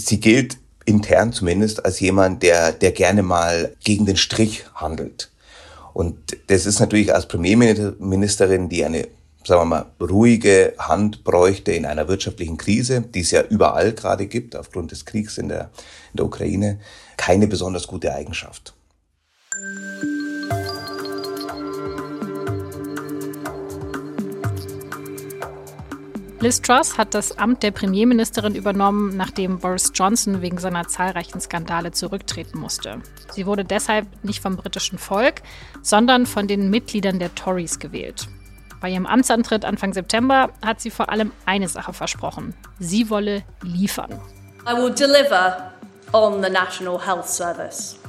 Sie 0.06 0.20
gilt 0.20 0.58
intern 0.86 1.34
zumindest 1.34 1.86
als 1.86 2.00
jemand, 2.00 2.44
der, 2.44 2.72
der 2.72 2.92
gerne 2.92 3.24
mal 3.24 3.76
gegen 3.84 4.06
den 4.06 4.18
Strich 4.18 4.66
handelt. 4.74 5.32
Und 5.94 6.38
das 6.48 6.66
ist 6.66 6.80
natürlich 6.80 7.14
als 7.14 7.28
Premierministerin, 7.28 8.70
die 8.70 8.84
eine, 8.86 9.08
sagen 9.44 9.62
wir 9.62 9.66
mal, 9.66 9.86
ruhige 10.02 10.74
Hand 10.78 11.24
bräuchte 11.24 11.72
in 11.72 11.86
einer 11.86 12.08
wirtschaftlichen 12.08 12.58
Krise, 12.58 13.02
die 13.02 13.22
es 13.22 13.32
ja 13.32 13.42
überall 13.42 13.94
gerade 13.94 14.28
gibt, 14.28 14.56
aufgrund 14.56 14.92
des 14.92 15.06
Kriegs 15.06 15.38
in 15.38 15.50
der, 15.50 15.70
in 16.14 16.18
der 16.18 16.26
Ukraine, 16.26 16.80
keine 17.18 17.48
besonders 17.48 17.88
gute 17.88 18.14
Eigenschaft. 18.14 18.74
Liz 26.42 26.62
Truss 26.62 26.98
hat 26.98 27.14
das 27.14 27.38
Amt 27.38 27.64
der 27.64 27.72
Premierministerin 27.72 28.56
übernommen, 28.56 29.18
nachdem 29.18 29.60
Boris 29.60 29.92
Johnson 29.94 30.42
wegen 30.42 30.58
seiner 30.58 30.88
zahlreichen 30.88 31.42
Skandale 31.42 31.92
zurücktreten 31.92 32.60
musste. 32.60 33.02
Sie 33.34 33.46
wurde 33.46 33.66
deshalb 33.66 34.08
nicht 34.24 34.42
vom 34.42 34.56
britischen 34.56 34.98
Volk, 34.98 35.42
sondern 35.82 36.26
von 36.26 36.48
den 36.48 36.70
Mitgliedern 36.70 37.20
der 37.20 37.36
Tories 37.36 37.78
gewählt. 37.78 38.30
Bei 38.80 38.90
ihrem 38.90 39.06
Amtsantritt 39.06 39.66
Anfang 39.66 39.92
September 39.92 40.50
hat 40.66 40.80
sie 40.80 40.92
vor 40.92 41.10
allem 41.10 41.34
eine 41.46 41.68
Sache 41.68 41.92
versprochen. 41.92 42.54
Sie 42.80 43.10
wolle 43.10 43.44
liefern. 43.62 44.22
I 44.66 44.78
will 44.78 44.94
deliver 44.94 45.74
on 46.14 46.42
the 46.42 46.50
National 46.50 47.06
Health 47.06 47.28
Service. 47.28 48.00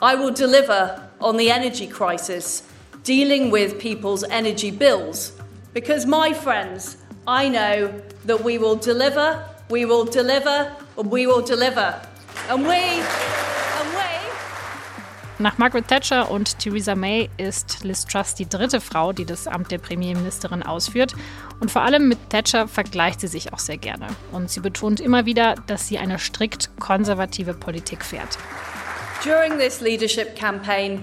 I 0.00 0.18
will 0.18 0.32
deliver 0.32 1.02
on 1.20 1.36
the 1.36 1.50
energy 1.50 1.86
crisis, 1.86 2.64
dealing 3.06 3.52
with 3.52 3.78
people's 3.78 4.22
energy 4.22 4.70
bills. 4.70 5.34
Because 5.74 6.06
my 6.06 6.32
friends, 6.32 6.96
I 7.26 7.48
know 7.48 7.88
that 8.26 8.44
we 8.44 8.58
will 8.58 8.76
deliver, 8.76 9.42
we 9.70 9.86
will 9.86 10.04
deliver, 10.04 10.70
and 10.98 11.10
we 11.10 11.26
will 11.26 11.42
deliver. 11.42 11.98
And 12.50 12.66
we, 12.66 12.76
and 12.76 13.88
we. 13.94 14.24
Nach 15.38 15.56
Margaret 15.56 15.88
Thatcher 15.88 16.30
und 16.30 16.58
Theresa 16.58 16.94
May 16.94 17.30
ist 17.38 17.82
Liz 17.82 18.04
Truss 18.04 18.34
die 18.34 18.46
dritte 18.46 18.78
Frau, 18.78 19.14
die 19.14 19.24
das 19.24 19.46
Amt 19.46 19.70
der 19.72 19.78
Premierministerin 19.78 20.62
ausführt. 20.62 21.14
Und 21.60 21.70
vor 21.70 21.80
allem 21.80 22.08
mit 22.08 22.18
Thatcher 22.28 22.68
vergleicht 22.68 23.20
sie 23.20 23.28
sich 23.28 23.54
auch 23.54 23.58
sehr 23.58 23.78
gerne. 23.78 24.08
Und 24.30 24.50
sie 24.50 24.60
betont 24.60 25.00
immer 25.00 25.24
wieder, 25.24 25.54
dass 25.66 25.88
sie 25.88 25.96
eine 25.96 26.18
strikt 26.18 26.78
konservative 26.78 27.54
Politik 27.54 28.04
fährt. 28.04 28.36
During 29.24 29.58
this 29.58 29.80
leadership 29.80 30.36
campaign, 30.36 31.02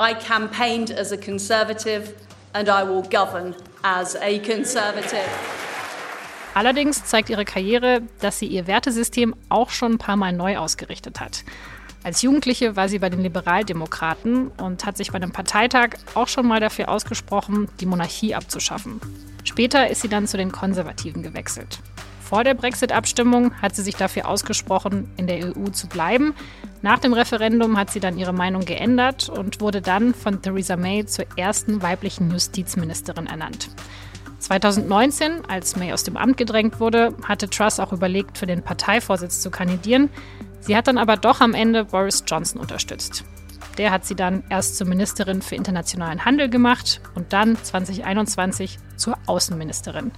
I 0.00 0.12
campaigned 0.14 0.90
as 0.98 1.12
a 1.12 1.16
Conservative 1.16 2.14
and 2.52 2.68
I 2.68 2.82
will 2.82 3.02
govern 3.02 3.54
as 3.82 4.16
a 4.16 4.38
Conservative. 4.38 5.28
Allerdings 6.54 7.04
zeigt 7.04 7.30
ihre 7.30 7.44
Karriere, 7.44 8.02
dass 8.20 8.38
sie 8.38 8.46
ihr 8.46 8.66
Wertesystem 8.66 9.34
auch 9.48 9.70
schon 9.70 9.92
ein 9.92 9.98
paar 9.98 10.16
Mal 10.16 10.32
neu 10.32 10.58
ausgerichtet 10.58 11.20
hat. 11.20 11.44
Als 12.04 12.20
Jugendliche 12.22 12.74
war 12.76 12.88
sie 12.88 12.98
bei 12.98 13.08
den 13.08 13.22
Liberaldemokraten 13.22 14.48
und 14.48 14.84
hat 14.84 14.96
sich 14.96 15.12
bei 15.12 15.16
einem 15.16 15.32
Parteitag 15.32 15.90
auch 16.14 16.28
schon 16.28 16.46
mal 16.46 16.60
dafür 16.60 16.88
ausgesprochen, 16.88 17.68
die 17.80 17.86
Monarchie 17.86 18.34
abzuschaffen. 18.34 19.00
Später 19.44 19.88
ist 19.88 20.02
sie 20.02 20.08
dann 20.08 20.26
zu 20.26 20.36
den 20.36 20.52
Konservativen 20.52 21.22
gewechselt. 21.22 21.78
Vor 22.20 22.44
der 22.44 22.54
Brexit-Abstimmung 22.54 23.54
hat 23.60 23.76
sie 23.76 23.82
sich 23.82 23.94
dafür 23.94 24.28
ausgesprochen, 24.28 25.10
in 25.16 25.26
der 25.26 25.54
EU 25.56 25.68
zu 25.70 25.86
bleiben. 25.86 26.34
Nach 26.82 26.98
dem 26.98 27.12
Referendum 27.12 27.78
hat 27.78 27.90
sie 27.90 28.00
dann 28.00 28.18
ihre 28.18 28.32
Meinung 28.32 28.64
geändert 28.64 29.28
und 29.28 29.60
wurde 29.60 29.80
dann 29.80 30.14
von 30.14 30.42
Theresa 30.42 30.76
May 30.76 31.06
zur 31.06 31.26
ersten 31.36 31.80
weiblichen 31.80 32.30
Justizministerin 32.32 33.28
ernannt. 33.28 33.70
2019, 34.40 35.44
als 35.46 35.76
May 35.76 35.92
aus 35.92 36.02
dem 36.02 36.16
Amt 36.16 36.36
gedrängt 36.36 36.80
wurde, 36.80 37.14
hatte 37.22 37.48
Truss 37.48 37.78
auch 37.78 37.92
überlegt, 37.92 38.36
für 38.36 38.46
den 38.46 38.62
Parteivorsitz 38.62 39.40
zu 39.40 39.50
kandidieren. 39.52 40.10
Sie 40.58 40.76
hat 40.76 40.88
dann 40.88 40.98
aber 40.98 41.16
doch 41.16 41.40
am 41.40 41.54
Ende 41.54 41.84
Boris 41.84 42.24
Johnson 42.26 42.60
unterstützt. 42.60 43.24
Der 43.78 43.92
hat 43.92 44.04
sie 44.04 44.16
dann 44.16 44.42
erst 44.50 44.76
zur 44.76 44.88
Ministerin 44.88 45.40
für 45.40 45.54
internationalen 45.54 46.24
Handel 46.24 46.50
gemacht 46.50 47.00
und 47.14 47.32
dann 47.32 47.56
2021 47.62 48.78
zur 48.96 49.16
Außenministerin. 49.26 50.10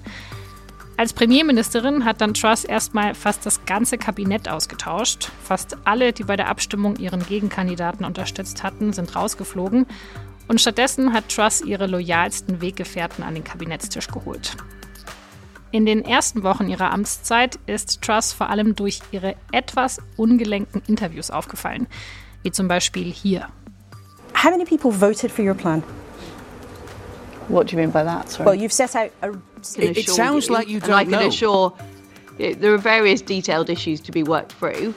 Als 1.05 1.13
Premierministerin 1.13 2.07
hat 2.07 2.23
dann 2.23 2.33
Truss 2.33 2.65
erstmal 2.65 3.15
fast 3.15 3.45
das 3.45 3.67
ganze 3.67 3.99
Kabinett 3.99 4.49
ausgetauscht. 4.49 5.31
Fast 5.43 5.77
alle, 5.85 6.15
die 6.15 6.25
bei 6.25 6.35
der 6.35 6.49
Abstimmung 6.49 6.97
ihren 6.97 7.23
Gegenkandidaten 7.27 8.07
unterstützt 8.07 8.63
hatten, 8.63 8.95
sind 8.95 9.15
rausgeflogen. 9.15 9.85
Und 10.49 10.63
stattdessen 10.63 11.13
hat 11.13 11.29
Truss 11.29 11.61
ihre 11.61 11.89
loyalsten 11.89 12.63
Weggefährten 12.63 13.23
an 13.23 13.35
den 13.35 13.45
Kabinettstisch 13.45 14.07
geholt. 14.07 14.57
In 15.73 15.85
den 15.85 16.07
ersten 16.07 16.43
Wochen 16.43 16.71
ihrer 16.71 16.91
Amtszeit 16.91 17.59
ist 17.67 18.01
Truss 18.01 18.33
vor 18.33 18.49
allem 18.49 18.75
durch 18.75 19.01
ihre 19.13 19.37
etwas 19.53 19.99
ungelenken 20.17 20.81
Interviews 20.87 21.31
aufgefallen, 21.31 21.87
wie 22.45 22.51
zum 22.51 22.67
Beispiel 22.67 23.13
hier. 23.13 23.49
How 24.43 24.51
many 24.51 24.65
people 24.65 24.91
voted 24.91 25.31
for 25.31 25.45
your 25.45 25.53
plan? 25.53 25.83
What 27.49 27.71
do 27.71 27.77
you 27.77 27.83
mean 27.83 27.93
by 27.93 28.03
that? 28.05 28.31
Sorry. 28.31 28.47
Well, 28.47 28.55
you've 28.59 28.73
set 28.73 28.97
out 28.97 29.11
a. 29.21 29.54
It, 29.77 29.97
it 29.97 30.09
sounds 30.09 30.51
like 30.51 30.69
you 30.69 30.81
and 30.83 30.93
I 30.93 31.05
don't 31.05 31.11
can 31.11 31.21
know. 31.21 31.29
assure 31.29 31.73
you, 32.39 32.55
there 32.55 32.75
are 32.75 32.79
various 32.79 33.23
detailed 33.23 33.71
issues 33.71 34.01
to 34.03 34.13
be 34.13 34.23
worked 34.23 34.53
through. 34.53 34.95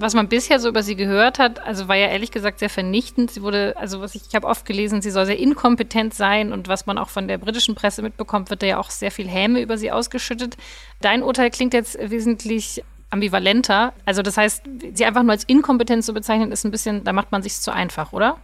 Was 0.00 0.14
man 0.14 0.28
bisher 0.28 0.58
so 0.58 0.70
über 0.70 0.82
sie 0.82 0.96
gehört 0.96 1.38
hat, 1.38 1.62
also 1.62 1.86
war 1.86 1.94
ja 1.94 2.06
ehrlich 2.06 2.30
gesagt 2.30 2.60
sehr 2.60 2.70
vernichtend. 2.70 3.30
Sie 3.32 3.42
wurde, 3.42 3.76
also 3.76 4.00
was 4.00 4.14
ich, 4.14 4.22
ich 4.26 4.34
habe 4.34 4.46
oft 4.46 4.64
gelesen, 4.64 5.02
sie 5.02 5.10
soll 5.10 5.26
sehr 5.26 5.38
inkompetent 5.38 6.14
sein 6.14 6.54
und 6.54 6.68
was 6.68 6.86
man 6.86 6.96
auch 6.96 7.10
von 7.10 7.28
der 7.28 7.36
britischen 7.36 7.74
Presse 7.74 8.00
mitbekommt, 8.00 8.48
wird 8.48 8.62
da 8.62 8.66
ja 8.66 8.78
auch 8.78 8.88
sehr 8.88 9.10
viel 9.10 9.28
Häme 9.28 9.60
über 9.60 9.76
sie 9.76 9.92
ausgeschüttet. 9.92 10.56
Dein 11.02 11.22
Urteil 11.22 11.50
klingt 11.50 11.74
jetzt 11.74 11.98
wesentlich 12.00 12.82
ambivalenter. 13.10 13.92
Also 14.04 14.22
das 14.22 14.36
heißt, 14.36 14.62
sie 14.94 15.04
einfach 15.04 15.22
nur 15.22 15.32
als 15.32 15.44
inkompetent 15.44 16.04
zu 16.04 16.12
bezeichnen, 16.12 16.52
ist 16.52 16.64
ein 16.64 16.70
bisschen, 16.70 17.04
da 17.04 17.12
macht 17.12 17.32
man 17.32 17.42
sich 17.42 17.60
zu 17.60 17.72
einfach, 17.72 18.12
oder? 18.12 18.38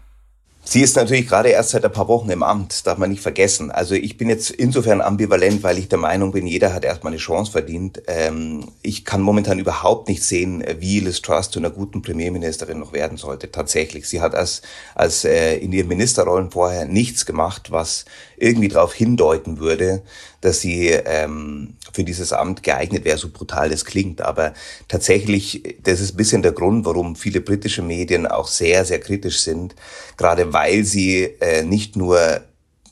Sie 0.69 0.83
ist 0.83 0.97
natürlich 0.97 1.29
gerade 1.29 1.51
erst 1.51 1.71
seit 1.71 1.85
ein 1.85 1.93
paar 1.93 2.09
Wochen 2.09 2.29
im 2.29 2.43
Amt, 2.43 2.89
darf 2.89 2.99
man 2.99 3.09
nicht 3.09 3.23
vergessen. 3.23 3.71
Also 3.71 3.95
ich 3.95 4.17
bin 4.17 4.29
jetzt 4.29 4.51
insofern 4.51 5.01
ambivalent, 5.01 5.63
weil 5.63 5.79
ich 5.79 5.89
der 5.89 5.99
Meinung 5.99 6.33
bin, 6.33 6.45
jeder 6.45 6.75
hat 6.75 6.85
erstmal 6.85 7.13
eine 7.13 7.21
Chance 7.21 7.53
verdient. 7.53 8.03
Ähm, 8.09 8.67
ich 8.83 9.05
kann 9.05 9.21
momentan 9.21 9.61
überhaupt 9.61 10.09
nicht 10.09 10.25
sehen, 10.25 10.65
wie 10.81 10.99
Liz 10.99 11.23
Truss 11.23 11.53
zu 11.53 11.61
einer 11.61 11.71
guten 11.71 12.03
Premierministerin 12.03 12.81
noch 12.81 12.93
werden 12.93 13.17
sollte. 13.17 13.53
Tatsächlich. 13.53 14.09
Sie 14.09 14.21
hat 14.21 14.35
als, 14.35 14.63
als 14.97 15.25
äh, 15.25 15.57
in 15.59 15.71
ihren 15.71 15.87
Ministerrollen 15.87 16.51
vorher 16.51 16.85
nichts 16.85 17.27
gemacht, 17.27 17.71
was 17.71 18.05
irgendwie 18.37 18.69
darauf 18.69 18.95
hindeuten 18.95 19.59
würde, 19.59 20.03
dass 20.41 20.61
sie 20.61 20.89
ähm, 20.89 21.75
für 21.93 22.05
dieses 22.05 22.33
Amt 22.33 22.63
geeignet 22.63 23.05
wäre, 23.05 23.19
so 23.19 23.31
brutal 23.31 23.71
das 23.71 23.85
klingt. 23.85 24.21
Aber 24.21 24.55
tatsächlich, 24.89 25.77
das 25.83 26.01
ist 26.01 26.15
ein 26.15 26.17
bisschen 26.17 26.43
der 26.43 26.53
Grund, 26.53 26.85
warum 26.85 27.17
viele 27.17 27.41
britische 27.41 27.83
Medien 27.83 28.27
auch 28.27 28.49
sehr, 28.49 28.85
sehr 28.85 29.01
kritisch 29.01 29.41
sind, 29.41 29.75
gerade 30.17 30.53
weil 30.53 30.85
sie 30.85 31.25
äh, 31.41 31.63
nicht 31.63 31.97
nur 31.97 32.43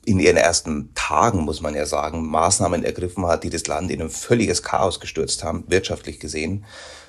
in 0.06 0.18
ihren 0.18 0.36
ersten 0.36 0.90
Tagen, 0.94 1.40
muss 1.40 1.60
man 1.60 1.74
ja 1.74 1.86
sagen, 1.86 2.26
Maßnahmen 2.26 2.84
ergriffen 2.84 3.26
hat, 3.26 3.44
die 3.44 3.50
das 3.50 3.66
Land 3.66 3.90
in 3.90 4.02
ein 4.02 4.10
völliges 4.10 4.62
Chaos 4.62 5.00
gestürzt 5.00 5.44
haben, 5.44 5.64
wirtschaftlich 5.68 6.20
gesehen, 6.20 6.64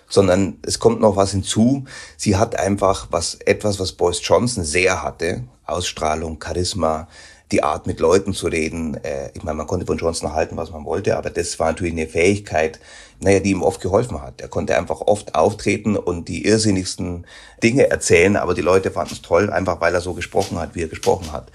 sondern 0.07 0.59
es 0.61 0.79
kommt 0.79 1.01
noch 1.01 1.15
was 1.15 1.31
hinzu. 1.31 1.85
Sie 2.15 2.35
hat 2.37 2.57
einfach 2.57 3.07
was, 3.11 3.35
etwas, 3.45 3.79
was 3.79 3.93
Boris 3.93 4.21
Johnson 4.23 4.63
sehr 4.63 5.01
hatte, 5.01 5.43
Ausstrahlung, 5.65 6.39
Charisma, 6.41 7.07
die 7.51 7.63
Art, 7.63 7.87
mit 7.87 7.99
Leuten 7.99 8.33
zu 8.33 8.47
reden. 8.47 8.95
Äh, 9.03 9.29
ich 9.33 9.43
meine, 9.43 9.57
man 9.57 9.67
konnte 9.67 9.85
von 9.85 9.97
Johnson 9.97 10.33
halten, 10.33 10.57
was 10.57 10.71
man 10.71 10.85
wollte, 10.85 11.17
aber 11.17 11.29
das 11.29 11.59
war 11.59 11.67
natürlich 11.67 11.93
eine 11.93 12.07
Fähigkeit, 12.07 12.79
naja, 13.19 13.39
die 13.39 13.51
ihm 13.51 13.63
oft 13.63 13.81
geholfen 13.81 14.21
hat. 14.21 14.41
Er 14.41 14.47
konnte 14.47 14.77
einfach 14.77 15.01
oft 15.01 15.35
auftreten 15.35 15.95
und 15.95 16.27
die 16.27 16.45
irrsinnigsten 16.45 17.25
Dinge 17.63 17.89
erzählen, 17.89 18.35
aber 18.35 18.53
die 18.53 18.61
Leute 18.61 18.91
fanden 18.91 19.13
es 19.13 19.21
toll, 19.21 19.49
einfach 19.49 19.79
weil 19.79 19.93
er 19.93 20.01
so 20.01 20.13
gesprochen 20.13 20.59
hat, 20.59 20.75
wie 20.75 20.83
er 20.83 20.87
gesprochen 20.87 21.31
hat. 21.31 21.51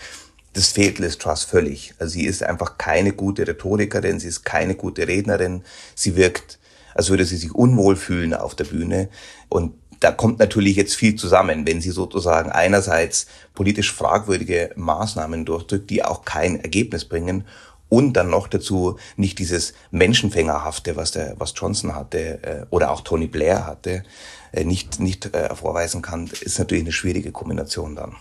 Das 0.53 0.69
fehlt 0.69 0.99
Liz 0.99 1.19
Truss 1.19 1.45
völlig. 1.45 1.95
Also 1.99 2.13
sie 2.13 2.25
ist 2.25 2.43
einfach 2.43 2.79
keine 2.79 3.13
gute 3.13 3.47
Rhetorikerin, 3.47 4.19
sie 4.19 4.29
ist 4.29 4.45
keine 4.45 4.75
gute 4.75 5.07
Rednerin. 5.07 5.63
Sie 5.95 6.17
wirkt, 6.17 6.59
als 6.95 7.09
würde 7.09 7.25
sie 7.25 7.37
sich 7.37 7.55
unwohl 7.55 7.95
fühlen 7.95 8.35
auf 8.35 8.57
der 8.57 8.65
Bühne. 8.65 9.09
Und 9.49 9.75
da 10.01 10.13
kommt 10.13 10.39
natürlich 10.39 10.77
jetzt 10.77 10.95
viel 10.95 11.15
zusammen, 11.15 11.67
wenn 11.67 11.81
sie 11.81 11.91
sozusagen 11.91 12.51
einerseits 12.51 13.27
politisch 13.55 13.93
fragwürdige 13.93 14.71
Maßnahmen 14.75 15.45
durchdrückt, 15.45 15.91
die 15.91 16.05
auch 16.05 16.25
kein 16.25 16.59
Ergebnis 16.59 17.05
bringen 17.05 17.45
und 17.91 18.15
dann 18.15 18.31
noch 18.31 18.49
dazu 18.49 18.99
nicht 19.17 19.39
dieses 19.39 19.75
Menschenfängerhafte, 19.91 20.97
was 20.97 21.11
der, 21.11 21.35
was 21.39 21.53
Johnson 21.55 21.95
hatte 21.95 22.43
äh, 22.43 22.67
oder 22.71 22.91
auch 22.91 23.03
Tony 23.03 23.27
Blair 23.27 23.67
hatte, 23.67 24.05
äh, 24.53 24.65
nicht 24.65 25.01
nicht 25.01 25.35
äh, 25.35 25.55
vorweisen 25.55 26.01
kann, 26.01 26.31
ist 26.41 26.59
natürlich 26.59 26.85
eine 26.85 26.93
schwierige 26.93 27.33
Kombination 27.33 27.97
dann. 27.97 28.17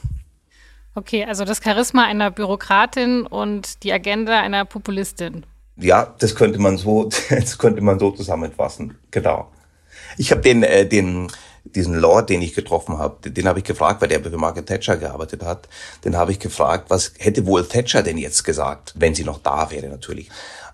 Okay, 0.96 1.24
also 1.24 1.46
das 1.46 1.62
Charisma 1.64 2.04
einer 2.04 2.32
Bürokratin 2.32 3.26
und 3.26 3.84
die 3.84 3.94
Agenda 3.94 4.42
einer 4.42 4.66
Populistin. 4.66 5.46
Ja, 5.78 6.14
das 6.20 6.36
könnte 6.36 6.60
man 6.60 6.78
so, 6.78 7.10
das 7.30 7.58
könnte 7.58 7.82
man 7.82 8.00
so 8.00 8.12
zusammenfassen. 8.12 8.98
Genau. 9.12 9.50
Ich 10.18 10.32
habe 10.32 10.42
den, 10.42 10.64
äh, 10.64 10.86
den, 10.86 11.30
diesen 11.64 11.96
Lord, 11.96 12.30
den 12.30 12.42
ich 12.42 12.54
getroffen 12.54 12.98
habe, 12.98 13.30
den 13.30 13.48
habe 13.48 13.60
ich 13.60 13.66
gefragt, 13.66 14.02
weil 14.02 14.10
der 14.10 14.24
für 14.24 14.38
Margaret 14.38 14.68
Thatcher 14.68 14.98
gearbeitet 14.98 15.44
hat. 15.44 15.68
Den 16.04 16.18
habe 16.18 16.32
ich 16.32 16.40
gefragt, 16.40 16.90
was 16.90 17.14
hätte 17.18 17.46
wohl 17.46 17.66
Thatcher 17.66 18.04
denn 18.04 18.18
jetzt 18.18 18.44
gesagt, 18.44 18.94
wenn 18.96 19.16
sie 19.16 19.24
noch 19.24 19.40
da 19.40 19.72
wäre 19.72 19.88
natürlich. 19.88 20.30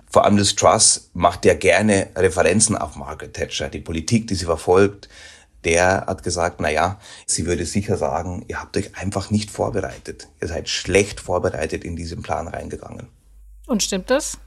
Vor 0.10 0.24
allem 0.24 0.38
das 0.38 0.56
Truss 0.56 1.10
macht 1.14 1.46
ja 1.46 1.54
gerne 1.56 2.08
Referenzen 2.16 2.78
auf 2.78 2.96
Margaret 2.96 3.34
Thatcher, 3.34 3.70
die 3.70 3.82
Politik, 3.82 4.28
die 4.28 4.36
sie 4.36 4.46
verfolgt. 4.46 5.10
Der 5.66 6.06
hat 6.06 6.24
gesagt, 6.24 6.62
na 6.62 6.70
ja, 6.70 7.00
sie 7.26 7.48
würde 7.48 7.66
sicher 7.66 7.98
sagen, 7.98 8.46
ihr 8.48 8.62
habt 8.62 8.78
euch 8.78 8.96
einfach 8.96 9.32
nicht 9.32 9.50
vorbereitet. 9.50 10.28
Ihr 10.40 10.48
seid 10.48 10.70
schlecht 10.70 11.20
vorbereitet 11.20 11.84
in 11.84 11.96
diesen 11.96 12.22
Plan 12.22 12.48
reingegangen. 12.48 13.08
Und 13.66 13.82
stimmt 13.82 14.10
das? 14.12 14.38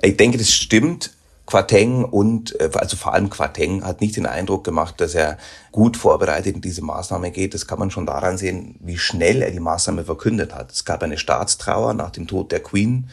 Ich 0.00 0.16
denke, 0.16 0.38
das 0.38 0.50
stimmt. 0.50 1.12
Quateng 1.46 2.04
und, 2.04 2.58
also 2.76 2.96
vor 2.96 3.14
allem 3.14 3.28
Quateng 3.28 3.84
hat 3.84 4.00
nicht 4.00 4.16
den 4.16 4.26
Eindruck 4.26 4.64
gemacht, 4.64 5.00
dass 5.00 5.14
er 5.14 5.38
gut 5.72 5.96
vorbereitet 5.96 6.54
in 6.54 6.60
diese 6.62 6.82
Maßnahme 6.82 7.30
geht. 7.30 7.54
Das 7.54 7.66
kann 7.66 7.78
man 7.78 7.90
schon 7.90 8.06
daran 8.06 8.38
sehen, 8.38 8.76
wie 8.80 8.96
schnell 8.96 9.42
er 9.42 9.50
die 9.50 9.60
Maßnahme 9.60 10.04
verkündet 10.04 10.54
hat. 10.54 10.70
Es 10.70 10.84
gab 10.84 11.02
eine 11.02 11.18
Staatstrauer 11.18 11.94
nach 11.94 12.10
dem 12.10 12.26
Tod 12.26 12.52
der 12.52 12.60
Queen, 12.60 13.10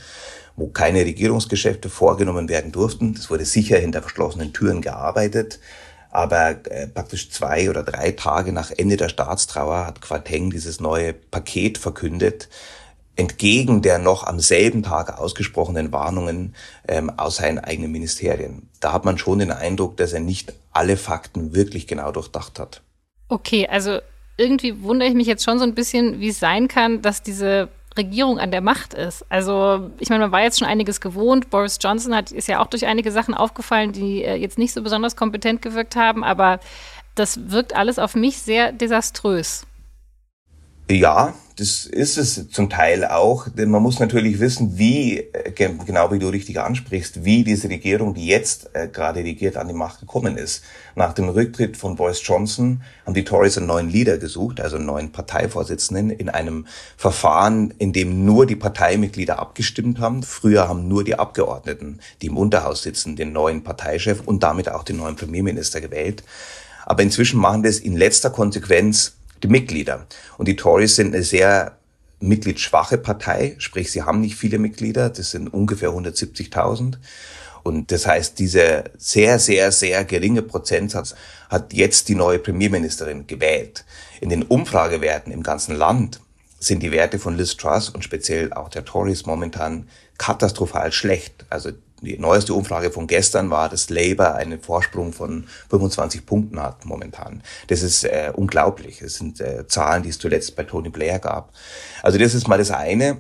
wo 0.55 0.67
keine 0.67 1.05
Regierungsgeschäfte 1.05 1.89
vorgenommen 1.89 2.49
werden 2.49 2.71
durften. 2.71 3.15
Das 3.15 3.29
wurde 3.29 3.45
sicher 3.45 3.77
hinter 3.77 4.01
verschlossenen 4.01 4.53
Türen 4.53 4.81
gearbeitet. 4.81 5.59
Aber 6.11 6.55
äh, 6.65 6.87
praktisch 6.87 7.29
zwei 7.29 7.69
oder 7.69 7.83
drei 7.83 8.11
Tage 8.11 8.51
nach 8.51 8.71
Ende 8.75 8.97
der 8.97 9.09
Staatstrauer 9.09 9.85
hat 9.85 10.01
Quateng 10.01 10.49
dieses 10.49 10.79
neue 10.79 11.13
Paket 11.13 11.77
verkündet, 11.77 12.49
entgegen 13.19 13.81
der 13.81 13.99
noch 13.99 14.23
am 14.23 14.39
selben 14.39 14.81
Tag 14.81 15.19
ausgesprochenen 15.19 15.91
Warnungen 15.91 16.55
ähm, 16.87 17.11
aus 17.17 17.35
seinen 17.35 17.59
eigenen 17.59 17.91
Ministerien. 17.91 18.69
Da 18.79 18.93
hat 18.93 19.03
man 19.03 19.17
schon 19.17 19.39
den 19.39 19.51
Eindruck, 19.51 19.97
dass 19.97 20.13
er 20.13 20.21
nicht 20.21 20.53
alle 20.71 20.95
Fakten 20.95 21.53
wirklich 21.53 21.85
genau 21.85 22.11
durchdacht 22.11 22.59
hat. 22.59 22.81
Okay, 23.27 23.67
also 23.67 23.99
irgendwie 24.37 24.81
wundere 24.81 25.09
ich 25.09 25.15
mich 25.15 25.27
jetzt 25.27 25.43
schon 25.43 25.59
so 25.59 25.65
ein 25.65 25.75
bisschen, 25.75 26.21
wie 26.21 26.29
es 26.29 26.39
sein 26.39 26.69
kann, 26.69 27.01
dass 27.01 27.21
diese 27.21 27.67
Regierung 27.97 28.39
an 28.39 28.51
der 28.51 28.61
Macht 28.61 28.93
ist. 28.93 29.25
Also 29.27 29.89
ich 29.99 30.09
meine, 30.09 30.23
man 30.23 30.31
war 30.31 30.41
jetzt 30.41 30.59
schon 30.59 30.67
einiges 30.67 31.01
gewohnt. 31.01 31.49
Boris 31.49 31.77
Johnson 31.81 32.15
hat, 32.15 32.31
ist 32.31 32.47
ja 32.47 32.61
auch 32.61 32.67
durch 32.67 32.85
einige 32.85 33.11
Sachen 33.11 33.33
aufgefallen, 33.33 33.91
die 33.91 34.23
äh, 34.23 34.35
jetzt 34.35 34.57
nicht 34.57 34.73
so 34.73 34.81
besonders 34.81 35.17
kompetent 35.17 35.61
gewirkt 35.61 35.97
haben, 35.97 36.23
aber 36.23 36.61
das 37.15 37.51
wirkt 37.51 37.75
alles 37.75 37.99
auf 37.99 38.15
mich 38.15 38.37
sehr 38.37 38.71
desaströs. 38.71 39.65
Ja, 40.91 41.35
das 41.55 41.85
ist 41.85 42.17
es 42.17 42.49
zum 42.49 42.67
Teil 42.67 43.05
auch, 43.05 43.47
denn 43.47 43.69
man 43.69 43.83
muss 43.83 43.99
natürlich 43.99 44.39
wissen, 44.39 44.79
wie, 44.79 45.19
äh, 45.19 45.51
genau 45.51 46.11
wie 46.11 46.17
du 46.17 46.29
richtig 46.29 46.59
ansprichst, 46.59 47.23
wie 47.23 47.43
diese 47.43 47.69
Regierung, 47.69 48.15
die 48.15 48.25
jetzt 48.25 48.71
äh, 48.73 48.87
gerade 48.87 49.19
regiert, 49.19 49.55
an 49.55 49.67
die 49.67 49.75
Macht 49.75 49.99
gekommen 49.99 50.35
ist. 50.35 50.63
Nach 50.95 51.13
dem 51.13 51.29
Rücktritt 51.29 51.77
von 51.77 51.95
Boris 51.95 52.25
Johnson 52.25 52.81
haben 53.05 53.13
die 53.13 53.23
Tories 53.23 53.57
einen 53.57 53.67
neuen 53.67 53.89
Leader 53.91 54.17
gesucht, 54.17 54.59
also 54.61 54.77
einen 54.77 54.87
neuen 54.87 55.11
Parteivorsitzenden, 55.11 56.09
in 56.09 56.29
einem 56.29 56.65
Verfahren, 56.97 57.71
in 57.77 57.93
dem 57.93 58.25
nur 58.25 58.47
die 58.47 58.55
Parteimitglieder 58.55 59.37
abgestimmt 59.37 59.99
haben. 59.99 60.23
Früher 60.23 60.67
haben 60.67 60.87
nur 60.87 61.03
die 61.03 61.19
Abgeordneten, 61.19 61.99
die 62.23 62.27
im 62.27 62.37
Unterhaus 62.37 62.81
sitzen, 62.81 63.15
den 63.15 63.31
neuen 63.31 63.63
Parteichef 63.63 64.21
und 64.25 64.41
damit 64.41 64.69
auch 64.69 64.83
den 64.83 64.97
neuen 64.97 65.17
Premierminister 65.17 65.81
gewählt. 65.81 66.23
Aber 66.87 67.03
inzwischen 67.03 67.39
machen 67.39 67.61
das 67.61 67.77
in 67.77 67.95
letzter 67.95 68.31
Konsequenz 68.31 69.18
die 69.43 69.47
Mitglieder. 69.47 70.05
Und 70.37 70.47
die 70.47 70.55
Tories 70.55 70.95
sind 70.95 71.13
eine 71.13 71.23
sehr 71.23 71.77
mitgliedsschwache 72.19 72.97
Partei, 72.97 73.55
sprich 73.59 73.91
sie 73.91 74.03
haben 74.03 74.21
nicht 74.21 74.35
viele 74.35 74.59
Mitglieder, 74.59 75.09
das 75.09 75.31
sind 75.31 75.47
ungefähr 75.47 75.89
170.000. 75.89 76.97
Und 77.63 77.91
das 77.91 78.07
heißt, 78.07 78.39
diese 78.39 78.85
sehr, 78.97 79.39
sehr, 79.39 79.71
sehr 79.71 80.05
geringe 80.05 80.41
Prozentsatz 80.41 81.15
hat 81.49 81.73
jetzt 81.73 82.07
die 82.09 82.15
neue 82.15 82.39
Premierministerin 82.39 83.27
gewählt. 83.27 83.85
In 84.21 84.29
den 84.29 84.43
Umfragewerten 84.43 85.31
im 85.31 85.43
ganzen 85.43 85.75
Land 85.75 86.19
sind 86.59 86.83
die 86.83 86.91
Werte 86.91 87.19
von 87.19 87.37
Liz 87.37 87.57
Truss 87.57 87.89
und 87.89 88.03
speziell 88.03 88.53
auch 88.53 88.69
der 88.69 88.85
Tories 88.85 89.25
momentan 89.25 89.87
katastrophal 90.17 90.91
schlecht. 90.91 91.45
Also 91.49 91.71
die 92.01 92.17
neueste 92.17 92.53
Umfrage 92.53 92.91
von 92.91 93.07
gestern 93.07 93.49
war, 93.49 93.69
dass 93.69 93.89
Labour 93.89 94.35
einen 94.35 94.59
Vorsprung 94.59 95.13
von 95.13 95.45
25 95.69 96.25
Punkten 96.25 96.61
hat 96.61 96.85
momentan. 96.85 97.43
Das 97.67 97.81
ist 97.81 98.03
äh, 98.03 98.31
unglaublich. 98.33 98.99
Das 98.99 99.15
sind 99.15 99.41
äh, 99.41 99.67
Zahlen, 99.67 100.03
die 100.03 100.09
es 100.09 100.19
zuletzt 100.19 100.55
bei 100.55 100.63
Tony 100.63 100.89
Blair 100.89 101.19
gab. 101.19 101.53
Also 102.03 102.17
das 102.17 102.33
ist 102.33 102.47
mal 102.47 102.57
das 102.57 102.71
eine. 102.71 103.17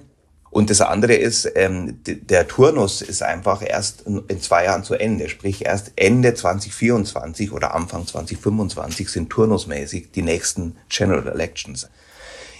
Und 0.51 0.71
das 0.71 0.81
andere 0.81 1.13
ist, 1.13 1.51
ähm, 1.55 1.99
der 2.05 2.47
Turnus 2.47 3.03
ist 3.03 3.21
einfach 3.21 3.61
erst 3.63 4.01
in 4.01 4.41
zwei 4.41 4.65
Jahren 4.65 4.83
zu 4.83 4.95
Ende. 4.95 5.29
Sprich, 5.29 5.65
erst 5.65 5.91
Ende 5.95 6.33
2024 6.33 7.51
oder 7.51 7.75
Anfang 7.75 8.07
2025 8.07 9.09
sind 9.09 9.29
turnusmäßig 9.29 10.11
die 10.11 10.23
nächsten 10.23 10.75
General 10.89 11.27
Elections. 11.27 11.87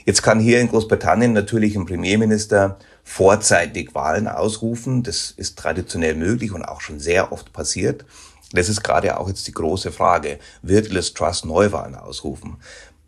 Jetzt 0.05 0.21
kann 0.21 0.39
hier 0.39 0.59
in 0.59 0.69
Großbritannien 0.69 1.33
natürlich 1.33 1.75
ein 1.75 1.85
Premierminister 1.85 2.77
vorzeitig 3.03 3.95
Wahlen 3.95 4.27
ausrufen. 4.27 5.03
Das 5.03 5.31
ist 5.31 5.57
traditionell 5.57 6.15
möglich 6.15 6.51
und 6.51 6.63
auch 6.63 6.81
schon 6.81 6.99
sehr 6.99 7.31
oft 7.31 7.53
passiert. 7.53 8.05
Das 8.51 8.69
ist 8.69 8.83
gerade 8.83 9.19
auch 9.19 9.27
jetzt 9.27 9.47
die 9.47 9.51
große 9.51 9.91
Frage. 9.91 10.39
Wird 10.61 10.89
Liz 10.89 11.13
Truss 11.13 11.45
Neuwahlen 11.45 11.95
ausrufen? 11.95 12.57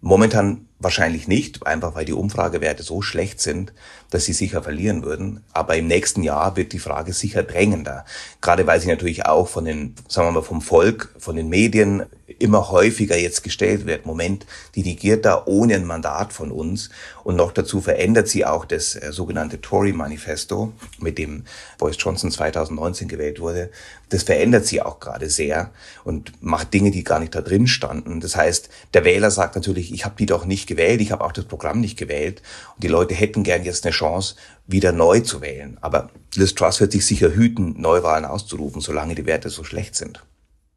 Momentan 0.03 0.65
wahrscheinlich 0.79 1.27
nicht, 1.27 1.65
einfach 1.67 1.93
weil 1.93 2.05
die 2.05 2.13
Umfragewerte 2.13 2.81
so 2.81 3.03
schlecht 3.03 3.39
sind, 3.39 3.71
dass 4.09 4.25
sie 4.25 4.33
sicher 4.33 4.63
verlieren 4.63 5.03
würden. 5.03 5.43
Aber 5.53 5.75
im 5.75 5.87
nächsten 5.87 6.23
Jahr 6.23 6.57
wird 6.57 6.73
die 6.73 6.79
Frage 6.79 7.13
sicher 7.13 7.43
drängender. 7.43 8.05
Gerade 8.41 8.65
weil 8.65 8.81
sie 8.81 8.87
natürlich 8.87 9.27
auch 9.27 9.47
von 9.47 9.65
den, 9.65 9.95
sagen 10.07 10.27
wir 10.27 10.31
mal, 10.31 10.41
vom 10.41 10.61
Volk, 10.61 11.13
von 11.19 11.35
den 11.35 11.49
Medien 11.49 12.03
immer 12.41 12.69
häufiger 12.69 13.17
jetzt 13.17 13.43
gestellt 13.43 13.85
wird. 13.85 14.05
Moment, 14.05 14.45
die 14.75 14.81
regiert 14.81 15.25
da 15.25 15.43
ohne 15.45 15.75
ein 15.75 15.85
Mandat 15.85 16.33
von 16.33 16.51
uns. 16.51 16.89
Und 17.23 17.35
noch 17.35 17.51
dazu 17.51 17.81
verändert 17.81 18.27
sie 18.27 18.45
auch 18.45 18.65
das 18.65 18.95
äh, 18.95 19.11
sogenannte 19.11 19.61
Tory-Manifesto, 19.61 20.73
mit 20.99 21.17
dem 21.17 21.43
Boris 21.77 21.97
Johnson 21.99 22.31
2019 22.31 23.07
gewählt 23.07 23.39
wurde. 23.39 23.69
Das 24.09 24.23
verändert 24.23 24.65
sie 24.65 24.81
auch 24.81 24.99
gerade 24.99 25.29
sehr 25.29 25.71
und 26.03 26.33
macht 26.41 26.73
Dinge, 26.73 26.91
die 26.91 27.03
gar 27.03 27.19
nicht 27.19 27.33
da 27.33 27.41
drin 27.41 27.67
standen. 27.67 28.19
Das 28.19 28.35
heißt, 28.35 28.69
der 28.93 29.05
Wähler 29.05 29.31
sagt 29.31 29.55
natürlich, 29.55 29.93
ich 29.93 30.03
habe 30.03 30.15
die 30.17 30.25
doch 30.25 30.45
nicht 30.45 30.67
gewählt, 30.67 30.99
ich 30.99 31.11
habe 31.11 31.23
auch 31.23 31.31
das 31.31 31.45
Programm 31.45 31.79
nicht 31.79 31.97
gewählt. 31.97 32.41
Und 32.75 32.83
die 32.83 32.89
Leute 32.89 33.13
hätten 33.13 33.43
gern 33.43 33.63
jetzt 33.63 33.85
eine 33.85 33.93
Chance, 33.93 34.35
wieder 34.67 34.91
neu 34.91 35.21
zu 35.21 35.41
wählen. 35.41 35.77
Aber 35.81 36.09
Liz 36.35 36.55
Truss 36.55 36.79
wird 36.79 36.91
sich 36.91 37.05
sicher 37.05 37.33
hüten, 37.33 37.79
Neuwahlen 37.79 38.25
auszurufen, 38.25 38.81
solange 38.81 39.15
die 39.15 39.25
Werte 39.25 39.49
so 39.49 39.63
schlecht 39.63 39.95
sind. 39.95 40.23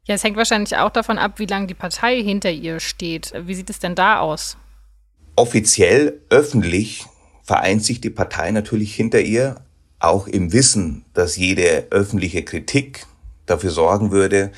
Ja, 0.07 0.13
es 0.13 0.23
hängt 0.23 0.37
wahrscheinlich 0.37 0.77
auch 0.77 0.91
davon 0.91 1.17
ab, 1.17 1.39
wie 1.39 1.47
lange 1.47 1.65
die 1.65 1.73
Partei 1.73 2.21
hinter 2.21 2.51
ihr 2.51 2.79
steht. 2.79 3.33
Wie 3.45 3.55
sieht 3.55 3.71
es 3.71 3.79
denn 3.79 3.95
da 3.95 4.19
aus? 4.19 4.55
Offiziell, 5.35 6.21
öffentlich 6.29 7.05
vereint 7.43 7.83
sich 7.83 8.01
die 8.01 8.11
Partei 8.11 8.51
natürlich 8.51 8.93
hinter 8.93 9.21
ihr, 9.21 9.55
auch 9.99 10.27
im 10.27 10.53
Wissen, 10.53 11.05
dass 11.13 11.37
jede 11.37 11.87
öffentliche 11.89 12.43
Kritik 12.43 13.07
dafür 13.47 13.71
sorgen 13.71 14.11
würde, 14.11 14.51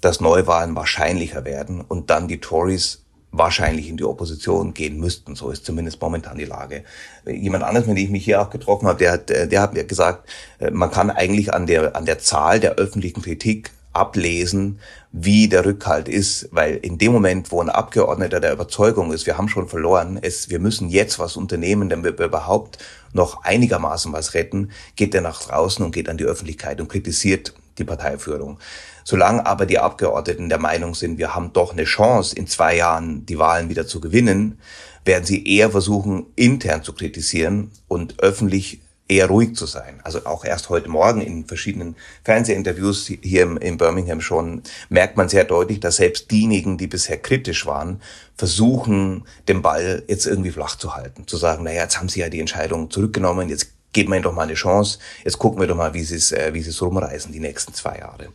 dass 0.00 0.20
Neuwahlen 0.20 0.74
wahrscheinlicher 0.74 1.44
werden 1.44 1.82
und 1.82 2.08
dann 2.08 2.26
die 2.26 2.40
Tories 2.40 3.02
wahrscheinlich 3.32 3.90
in 3.90 3.98
die 3.98 4.04
Opposition 4.04 4.72
gehen 4.72 4.98
müssten. 4.98 5.34
So 5.34 5.50
ist 5.50 5.66
zumindest 5.66 6.00
momentan 6.00 6.38
die 6.38 6.44
Lage. 6.44 6.84
Jemand 7.26 7.64
anderes, 7.64 7.86
mit 7.86 7.98
dem 7.98 8.04
ich 8.04 8.10
mich 8.10 8.24
hier 8.24 8.40
auch 8.40 8.48
getroffen 8.48 8.88
habe, 8.88 8.98
der 8.98 9.12
hat, 9.12 9.28
der 9.28 9.60
hat 9.60 9.74
mir 9.74 9.84
gesagt, 9.84 10.26
man 10.72 10.90
kann 10.90 11.10
eigentlich 11.10 11.52
an 11.52 11.66
der, 11.66 11.96
an 11.96 12.06
der 12.06 12.18
Zahl 12.18 12.60
der 12.60 12.76
öffentlichen 12.76 13.20
Kritik 13.20 13.72
ablesen, 13.96 14.78
wie 15.10 15.48
der 15.48 15.64
Rückhalt 15.64 16.08
ist, 16.08 16.48
weil 16.52 16.76
in 16.76 16.98
dem 16.98 17.12
Moment, 17.12 17.50
wo 17.50 17.60
ein 17.60 17.70
Abgeordneter 17.70 18.38
der 18.38 18.52
Überzeugung 18.52 19.12
ist, 19.12 19.26
wir 19.26 19.38
haben 19.38 19.48
schon 19.48 19.68
verloren, 19.68 20.18
es, 20.20 20.50
wir 20.50 20.58
müssen 20.58 20.88
jetzt 20.90 21.18
was 21.18 21.36
unternehmen, 21.36 21.88
damit 21.88 22.18
wir 22.18 22.26
überhaupt 22.26 22.78
noch 23.12 23.42
einigermaßen 23.42 24.12
was 24.12 24.34
retten, 24.34 24.70
geht 24.94 25.14
er 25.14 25.22
nach 25.22 25.40
draußen 25.40 25.84
und 25.84 25.92
geht 25.92 26.08
an 26.08 26.18
die 26.18 26.24
Öffentlichkeit 26.24 26.80
und 26.80 26.88
kritisiert 26.88 27.54
die 27.78 27.84
Parteiführung. 27.84 28.58
Solange 29.04 29.46
aber 29.46 29.66
die 29.66 29.78
Abgeordneten 29.78 30.48
der 30.48 30.58
Meinung 30.58 30.94
sind, 30.94 31.18
wir 31.18 31.34
haben 31.34 31.52
doch 31.52 31.72
eine 31.72 31.84
Chance, 31.84 32.36
in 32.36 32.46
zwei 32.46 32.76
Jahren 32.76 33.24
die 33.24 33.38
Wahlen 33.38 33.68
wieder 33.68 33.86
zu 33.86 34.00
gewinnen, 34.00 34.58
werden 35.04 35.24
sie 35.24 35.46
eher 35.46 35.70
versuchen, 35.70 36.26
intern 36.34 36.82
zu 36.82 36.92
kritisieren 36.92 37.70
und 37.88 38.20
öffentlich 38.20 38.80
eher 39.08 39.26
ruhig 39.26 39.54
zu 39.54 39.66
sein. 39.66 40.00
Also 40.02 40.26
auch 40.26 40.44
erst 40.44 40.68
heute 40.68 40.88
Morgen 40.88 41.20
in 41.20 41.46
verschiedenen 41.46 41.96
Fernsehinterviews 42.24 43.06
hier 43.06 43.60
in 43.60 43.76
Birmingham 43.76 44.20
schon 44.20 44.62
merkt 44.88 45.16
man 45.16 45.28
sehr 45.28 45.44
deutlich, 45.44 45.80
dass 45.80 45.96
selbst 45.96 46.30
diejenigen, 46.30 46.76
die 46.76 46.86
bisher 46.86 47.18
kritisch 47.18 47.66
waren, 47.66 48.00
versuchen, 48.36 49.24
den 49.48 49.62
Ball 49.62 50.02
jetzt 50.08 50.26
irgendwie 50.26 50.50
flach 50.50 50.76
zu 50.76 50.96
halten. 50.96 51.26
Zu 51.26 51.36
sagen, 51.36 51.64
naja, 51.64 51.82
jetzt 51.82 51.98
haben 51.98 52.08
sie 52.08 52.20
ja 52.20 52.28
die 52.28 52.40
Entscheidung 52.40 52.90
zurückgenommen, 52.90 53.48
jetzt 53.48 53.75
geben 53.92 54.10
wir 54.10 54.16
ihnen 54.16 54.24
doch 54.24 54.34
mal 54.34 54.42
eine 54.42 54.54
Chance, 54.54 54.98
jetzt 55.24 55.38
gucken 55.38 55.60
wir 55.60 55.66
doch 55.66 55.76
mal, 55.76 55.94
wie 55.94 56.04
sie 56.04 56.16
es, 56.16 56.32
äh, 56.32 56.52
wie 56.52 56.62
sie 56.62 56.70
es 56.70 56.82
rumreißen 56.82 57.32
die 57.32 57.40
nächsten 57.40 57.72
zwei 57.74 57.98
Jahre. 57.98 58.28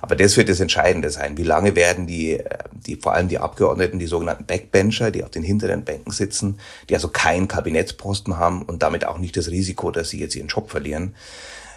Aber 0.00 0.16
das 0.16 0.36
wird 0.36 0.48
das 0.48 0.58
Entscheidende 0.58 1.10
sein. 1.10 1.38
Wie 1.38 1.44
lange 1.44 1.76
werden 1.76 2.06
die, 2.06 2.32
äh, 2.32 2.58
die, 2.72 2.96
vor 2.96 3.14
allem 3.14 3.28
die 3.28 3.38
Abgeordneten, 3.38 3.98
die 3.98 4.06
sogenannten 4.06 4.46
Backbencher, 4.46 5.10
die 5.10 5.22
auf 5.22 5.30
den 5.30 5.44
hinteren 5.44 5.84
Bänken 5.84 6.12
sitzen, 6.12 6.58
die 6.88 6.94
also 6.94 7.08
keinen 7.08 7.46
Kabinettsposten 7.46 8.38
haben 8.38 8.62
und 8.62 8.82
damit 8.82 9.04
auch 9.04 9.18
nicht 9.18 9.36
das 9.36 9.48
Risiko, 9.48 9.90
dass 9.90 10.10
sie 10.10 10.18
jetzt 10.18 10.34
ihren 10.34 10.48
Job 10.48 10.70
verlieren, 10.70 11.14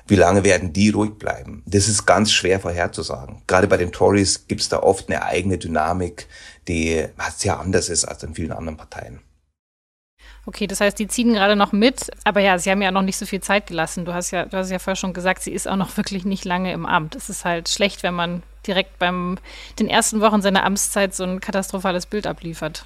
wie 0.07 0.15
lange 0.15 0.43
werden 0.43 0.71
die 0.71 0.89
ruhig 0.89 1.15
bleiben? 1.17 1.63
Das 1.65 1.87
ist 1.87 2.05
ganz 2.05 2.31
schwer 2.31 2.59
vorherzusagen. 2.59 3.41
Gerade 3.47 3.67
bei 3.67 3.77
den 3.77 3.91
Tories 3.91 4.47
gibt 4.47 4.61
es 4.61 4.69
da 4.69 4.79
oft 4.79 5.09
eine 5.09 5.23
eigene 5.23 5.57
Dynamik, 5.57 6.27
die 6.67 7.05
sehr 7.35 7.59
anders 7.59 7.89
ist 7.89 8.05
als 8.05 8.21
in 8.23 8.35
vielen 8.35 8.51
anderen 8.51 8.77
Parteien. 8.77 9.19
Okay, 10.47 10.67
das 10.67 10.79
heißt, 10.79 10.99
die 10.99 11.07
ziehen 11.07 11.33
gerade 11.33 11.55
noch 11.55 11.71
mit, 11.71 12.11
aber 12.23 12.39
ja, 12.39 12.59
sie 12.59 12.69
haben 12.69 12.81
ja 12.81 12.91
noch 12.91 13.01
nicht 13.01 13.17
so 13.17 13.25
viel 13.25 13.41
Zeit 13.41 13.65
gelassen. 13.65 14.05
Du 14.05 14.13
hast 14.13 14.29
ja, 14.29 14.45
du 14.45 14.57
hast 14.57 14.69
ja 14.69 14.77
vorher 14.77 14.95
schon 14.95 15.13
gesagt, 15.13 15.41
sie 15.41 15.51
ist 15.51 15.67
auch 15.67 15.75
noch 15.75 15.97
wirklich 15.97 16.23
nicht 16.23 16.45
lange 16.45 16.71
im 16.71 16.85
Amt. 16.85 17.15
Es 17.15 17.29
ist 17.29 17.45
halt 17.45 17.67
schlecht, 17.67 18.03
wenn 18.03 18.13
man 18.13 18.43
direkt 18.67 18.99
beim 18.99 19.37
den 19.79 19.89
ersten 19.89 20.21
Wochen 20.21 20.41
seiner 20.41 20.63
Amtszeit 20.63 21.15
so 21.15 21.23
ein 21.23 21.41
katastrophales 21.41 22.05
Bild 22.05 22.27
abliefert. 22.27 22.85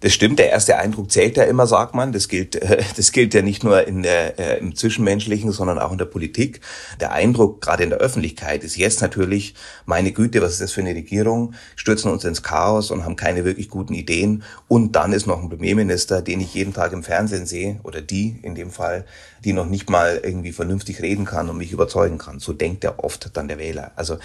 Das 0.00 0.12
stimmt, 0.12 0.38
der 0.38 0.50
erste 0.50 0.76
Eindruck 0.76 1.10
zählt 1.10 1.36
ja 1.36 1.44
immer, 1.44 1.66
sagt 1.66 1.94
man. 1.94 2.12
Das 2.12 2.28
gilt, 2.28 2.60
das 2.96 3.12
gilt 3.12 3.32
ja 3.32 3.42
nicht 3.42 3.64
nur 3.64 3.86
in 3.86 4.02
der, 4.02 4.38
äh, 4.38 4.58
im 4.58 4.74
Zwischenmenschlichen, 4.74 5.52
sondern 5.52 5.78
auch 5.78 5.92
in 5.92 5.98
der 5.98 6.04
Politik. 6.04 6.60
Der 7.00 7.12
Eindruck, 7.12 7.62
gerade 7.62 7.82
in 7.82 7.90
der 7.90 7.98
Öffentlichkeit, 7.98 8.62
ist 8.62 8.76
jetzt 8.76 9.00
natürlich, 9.00 9.54
meine 9.86 10.12
Güte, 10.12 10.42
was 10.42 10.52
ist 10.52 10.60
das 10.60 10.72
für 10.72 10.82
eine 10.82 10.94
Regierung? 10.94 11.54
Stürzen 11.76 12.10
uns 12.10 12.24
ins 12.24 12.42
Chaos 12.42 12.90
und 12.90 13.04
haben 13.04 13.16
keine 13.16 13.44
wirklich 13.44 13.70
guten 13.70 13.94
Ideen. 13.94 14.42
Und 14.68 14.92
dann 14.92 15.12
ist 15.12 15.26
noch 15.26 15.42
ein 15.42 15.48
Premierminister, 15.48 16.20
den 16.20 16.40
ich 16.40 16.52
jeden 16.54 16.74
Tag 16.74 16.92
im 16.92 17.02
Fernsehen 17.02 17.46
sehe, 17.46 17.80
oder 17.82 18.02
die 18.02 18.38
in 18.42 18.54
dem 18.54 18.70
Fall, 18.70 19.06
die 19.44 19.52
noch 19.52 19.66
nicht 19.66 19.88
mal 19.88 20.20
irgendwie 20.22 20.52
vernünftig 20.52 21.00
reden 21.00 21.24
kann 21.24 21.48
und 21.48 21.56
mich 21.56 21.72
überzeugen 21.72 22.18
kann. 22.18 22.38
So 22.38 22.52
denkt 22.52 22.84
er 22.84 23.02
oft 23.02 23.30
dann 23.34 23.48
der 23.48 23.58
Wähler. 23.58 23.92
Also 23.96 24.18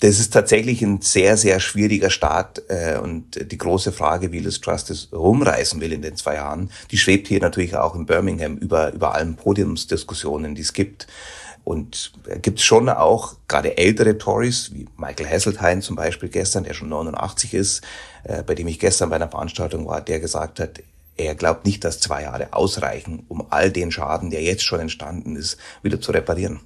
das 0.00 0.18
ist 0.18 0.32
tatsächlich 0.32 0.82
ein 0.82 1.00
sehr, 1.00 1.36
sehr 1.36 1.60
schwieriger 1.60 2.10
Start 2.10 2.62
äh, 2.68 2.98
und 2.98 3.50
die 3.50 3.58
große 3.58 3.92
Frage, 3.92 4.32
wie 4.32 4.40
Liz 4.40 4.60
Truss 4.60 4.84
das 4.84 5.08
rumreißen 5.12 5.80
will 5.80 5.92
in 5.92 6.02
den 6.02 6.16
zwei 6.16 6.34
Jahren, 6.34 6.70
die 6.90 6.98
schwebt 6.98 7.28
hier 7.28 7.40
natürlich 7.40 7.76
auch 7.76 7.94
in 7.94 8.06
Birmingham 8.06 8.56
über, 8.56 8.92
über 8.92 9.14
allen 9.14 9.36
Podiumsdiskussionen, 9.36 10.54
die 10.54 10.62
es 10.62 10.72
gibt. 10.72 11.06
Und 11.62 12.12
gibt 12.42 12.58
es 12.58 12.64
schon 12.64 12.90
auch 12.90 13.36
gerade 13.48 13.78
ältere 13.78 14.18
Tories, 14.18 14.72
wie 14.74 14.86
Michael 14.98 15.30
Hasseltine 15.30 15.80
zum 15.80 15.96
Beispiel 15.96 16.28
gestern, 16.28 16.64
der 16.64 16.74
schon 16.74 16.90
89 16.90 17.54
ist, 17.54 17.82
äh, 18.24 18.42
bei 18.42 18.54
dem 18.54 18.68
ich 18.68 18.78
gestern 18.78 19.08
bei 19.08 19.16
einer 19.16 19.30
Veranstaltung 19.30 19.86
war, 19.86 20.02
der 20.02 20.20
gesagt 20.20 20.60
hat, 20.60 20.80
er 21.16 21.34
glaubt 21.34 21.64
nicht, 21.64 21.84
dass 21.84 22.00
zwei 22.00 22.22
Jahre 22.22 22.52
ausreichen, 22.52 23.24
um 23.28 23.46
all 23.50 23.70
den 23.70 23.92
Schaden, 23.92 24.30
der 24.30 24.42
jetzt 24.42 24.64
schon 24.64 24.80
entstanden 24.80 25.36
ist, 25.36 25.56
wieder 25.82 26.00
zu 26.00 26.12
reparieren. 26.12 26.60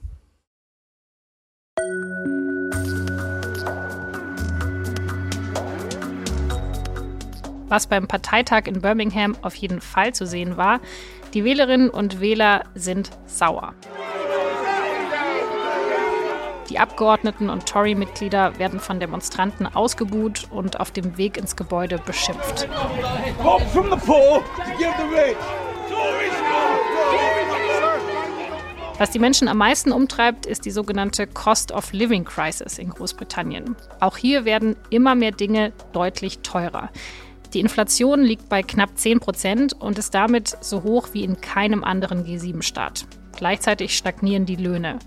Was 7.69 7.87
beim 7.87 8.09
Parteitag 8.09 8.67
in 8.67 8.81
Birmingham 8.81 9.37
auf 9.43 9.55
jeden 9.55 9.81
Fall 9.81 10.15
zu 10.15 10.27
sehen 10.27 10.57
war, 10.57 10.81
die 11.35 11.45
Wählerinnen 11.45 11.91
und 11.91 12.21
Wähler 12.21 12.65
sind 12.75 13.11
sauer. 13.27 13.75
Die 16.71 16.79
Abgeordneten 16.79 17.49
und 17.49 17.67
Tory-Mitglieder 17.67 18.59
werden 18.59 18.79
von 18.79 19.01
Demonstranten 19.01 19.67
ausgebuht 19.67 20.49
und 20.51 20.81
auf 20.81 20.91
dem 20.91 21.17
Weg 21.17 21.39
ins 21.39 21.57
Gebäude 21.57 21.99
beschimpft. 21.99 22.69
Was 28.99 29.11
die 29.11 29.19
Menschen 29.19 29.49
am 29.49 29.59
meisten 29.59 29.93
umtreibt, 29.93 30.45
ist 30.45 30.65
die 30.65 30.71
sogenannte 30.71 31.27
Cost 31.27 31.73
of 31.73 31.93
Living 31.93 32.25
Crisis 32.25 32.79
in 32.79 32.91
Großbritannien. 32.91 33.77
Auch 34.01 34.17
hier 34.17 34.45
werden 34.45 34.77
immer 34.91 35.15
mehr 35.15 35.31
Dinge 35.31 35.73
deutlich 35.93 36.41
teurer. 36.41 36.91
Die 37.55 37.61
Inflation 37.61 38.23
liegt 38.23 38.49
bei 38.49 38.63
knapp 38.63 38.99
10 38.99 39.21
Prozent 39.21 39.73
und 39.73 39.99
ist 39.99 40.15
damit 40.15 40.57
so 40.61 40.83
hoch 40.83 41.09
wie 41.13 41.25
in 41.25 41.41
keinem 41.41 41.83
anderen 41.83 42.25
G7-Staat. 42.25 43.07
Gleichzeitig 43.37 43.97
stagnieren 43.97 44.45
die 44.45 44.57
Löhne. 44.57 44.99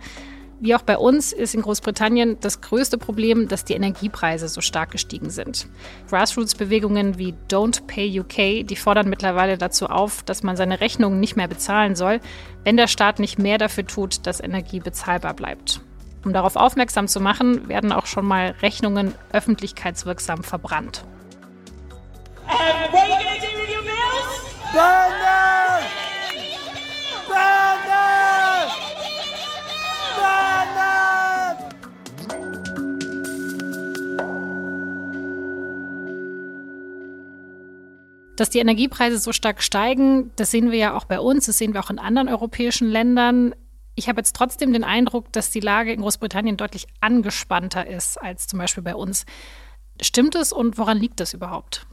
Wie 0.59 0.75
auch 0.75 0.83
bei 0.83 0.97
uns 0.97 1.33
ist 1.33 1.55
in 1.55 1.63
Großbritannien 1.63 2.39
das 2.39 2.61
größte 2.61 2.99
Problem, 2.99 3.47
dass 3.47 3.65
die 3.65 3.73
Energiepreise 3.73 4.47
so 4.47 4.61
stark 4.61 4.91
gestiegen 4.91 5.31
sind. 5.31 5.67
Grassroots-Bewegungen 6.07 7.17
wie 7.17 7.33
Don't 7.49 7.87
Pay 7.87 8.19
UK, 8.19 8.67
die 8.67 8.75
fordern 8.75 9.09
mittlerweile 9.09 9.57
dazu 9.57 9.87
auf, 9.87 10.21
dass 10.21 10.43
man 10.43 10.55
seine 10.55 10.79
Rechnungen 10.79 11.19
nicht 11.19 11.35
mehr 11.35 11.47
bezahlen 11.47 11.95
soll, 11.95 12.21
wenn 12.63 12.77
der 12.77 12.87
Staat 12.87 13.17
nicht 13.17 13.39
mehr 13.39 13.57
dafür 13.57 13.87
tut, 13.87 14.27
dass 14.27 14.39
Energie 14.39 14.79
bezahlbar 14.79 15.33
bleibt. 15.33 15.81
Um 16.23 16.31
darauf 16.31 16.55
aufmerksam 16.55 17.07
zu 17.07 17.19
machen, 17.19 17.67
werden 17.67 17.91
auch 17.91 18.05
schon 18.05 18.27
mal 18.27 18.53
Rechnungen 18.61 19.15
öffentlichkeitswirksam 19.31 20.43
verbrannt. 20.43 21.03
Burn 24.73 25.11
Dass 38.41 38.49
die 38.49 38.57
Energiepreise 38.57 39.19
so 39.19 39.33
stark 39.33 39.61
steigen, 39.61 40.31
das 40.35 40.49
sehen 40.49 40.71
wir 40.71 40.79
ja 40.79 40.97
auch 40.97 41.05
bei 41.05 41.19
uns, 41.19 41.45
das 41.45 41.59
sehen 41.59 41.75
wir 41.75 41.79
auch 41.79 41.91
in 41.91 41.99
anderen 41.99 42.27
europäischen 42.27 42.87
Ländern. 42.89 43.53
Ich 43.93 44.09
habe 44.09 44.19
jetzt 44.19 44.35
trotzdem 44.35 44.73
den 44.73 44.83
Eindruck, 44.83 45.31
dass 45.31 45.51
die 45.51 45.59
Lage 45.59 45.93
in 45.93 46.01
Großbritannien 46.01 46.57
deutlich 46.57 46.87
angespannter 47.01 47.85
ist 47.85 48.19
als 48.19 48.47
zum 48.47 48.57
Beispiel 48.57 48.81
bei 48.81 48.95
uns. 48.95 49.27
Stimmt 50.01 50.33
es 50.33 50.51
und 50.51 50.79
woran 50.79 50.97
liegt 50.97 51.19
das 51.19 51.35
überhaupt? 51.35 51.85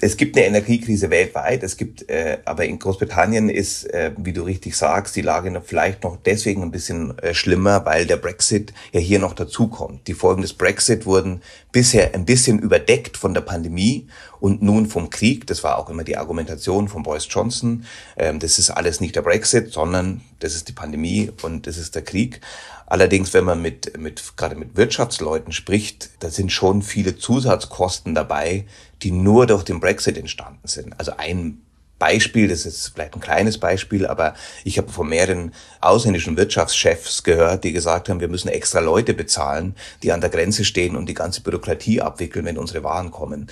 Es 0.00 0.16
gibt 0.16 0.36
eine 0.36 0.46
Energiekrise 0.46 1.10
weltweit. 1.10 1.62
Es 1.62 1.76
gibt, 1.76 2.08
äh, 2.10 2.38
aber 2.44 2.66
in 2.66 2.78
Großbritannien 2.78 3.48
ist, 3.48 3.84
äh, 3.84 4.12
wie 4.18 4.32
du 4.32 4.42
richtig 4.42 4.76
sagst, 4.76 5.16
die 5.16 5.22
Lage 5.22 5.50
noch 5.50 5.64
vielleicht 5.64 6.04
noch 6.04 6.18
deswegen 6.24 6.62
ein 6.62 6.70
bisschen 6.70 7.18
äh, 7.18 7.32
schlimmer, 7.32 7.84
weil 7.86 8.06
der 8.06 8.16
Brexit 8.16 8.74
ja 8.92 9.00
hier 9.00 9.18
noch 9.18 9.32
dazukommt. 9.32 10.06
Die 10.06 10.14
Folgen 10.14 10.42
des 10.42 10.52
Brexit 10.52 11.06
wurden 11.06 11.40
bisher 11.72 12.14
ein 12.14 12.26
bisschen 12.26 12.58
überdeckt 12.58 13.16
von 13.16 13.32
der 13.32 13.40
Pandemie 13.40 14.06
und 14.40 14.62
nun 14.62 14.86
vom 14.86 15.10
Krieg. 15.10 15.46
Das 15.46 15.64
war 15.64 15.78
auch 15.78 15.88
immer 15.90 16.04
die 16.04 16.16
Argumentation 16.16 16.88
von 16.88 17.02
Boris 17.02 17.26
Johnson. 17.28 17.84
Ähm, 18.16 18.38
das 18.38 18.58
ist 18.58 18.70
alles 18.70 19.00
nicht 19.00 19.16
der 19.16 19.22
Brexit, 19.22 19.72
sondern 19.72 20.20
das 20.40 20.54
ist 20.54 20.68
die 20.68 20.72
Pandemie 20.72 21.30
und 21.42 21.66
das 21.66 21.78
ist 21.78 21.94
der 21.94 22.02
Krieg. 22.02 22.40
Allerdings, 22.86 23.34
wenn 23.34 23.44
man 23.44 23.60
mit, 23.60 23.98
mit, 23.98 24.36
gerade 24.36 24.54
mit 24.54 24.76
Wirtschaftsleuten 24.76 25.52
spricht, 25.52 26.10
da 26.20 26.30
sind 26.30 26.52
schon 26.52 26.82
viele 26.82 27.16
Zusatzkosten 27.16 28.14
dabei, 28.14 28.66
die 29.02 29.10
nur 29.10 29.46
durch 29.46 29.64
den 29.64 29.80
Brexit 29.80 30.16
entstanden 30.16 30.68
sind. 30.68 30.98
Also 30.98 31.12
ein 31.16 31.62
Beispiel, 31.98 32.48
das 32.48 32.66
ist 32.66 32.88
vielleicht 32.88 33.14
ein 33.14 33.20
kleines 33.20 33.58
Beispiel, 33.58 34.06
aber 34.06 34.34
ich 34.64 34.76
habe 34.76 34.90
von 34.92 35.08
mehreren 35.08 35.52
ausländischen 35.80 36.36
Wirtschaftschefs 36.36 37.22
gehört, 37.22 37.64
die 37.64 37.72
gesagt 37.72 38.08
haben, 38.08 38.20
wir 38.20 38.28
müssen 38.28 38.48
extra 38.48 38.80
Leute 38.80 39.14
bezahlen, 39.14 39.74
die 40.02 40.12
an 40.12 40.20
der 40.20 40.30
Grenze 40.30 40.64
stehen 40.64 40.94
und 40.94 41.08
die 41.08 41.14
ganze 41.14 41.40
Bürokratie 41.40 42.02
abwickeln, 42.02 42.44
wenn 42.44 42.58
unsere 42.58 42.84
Waren 42.84 43.10
kommen. 43.10 43.48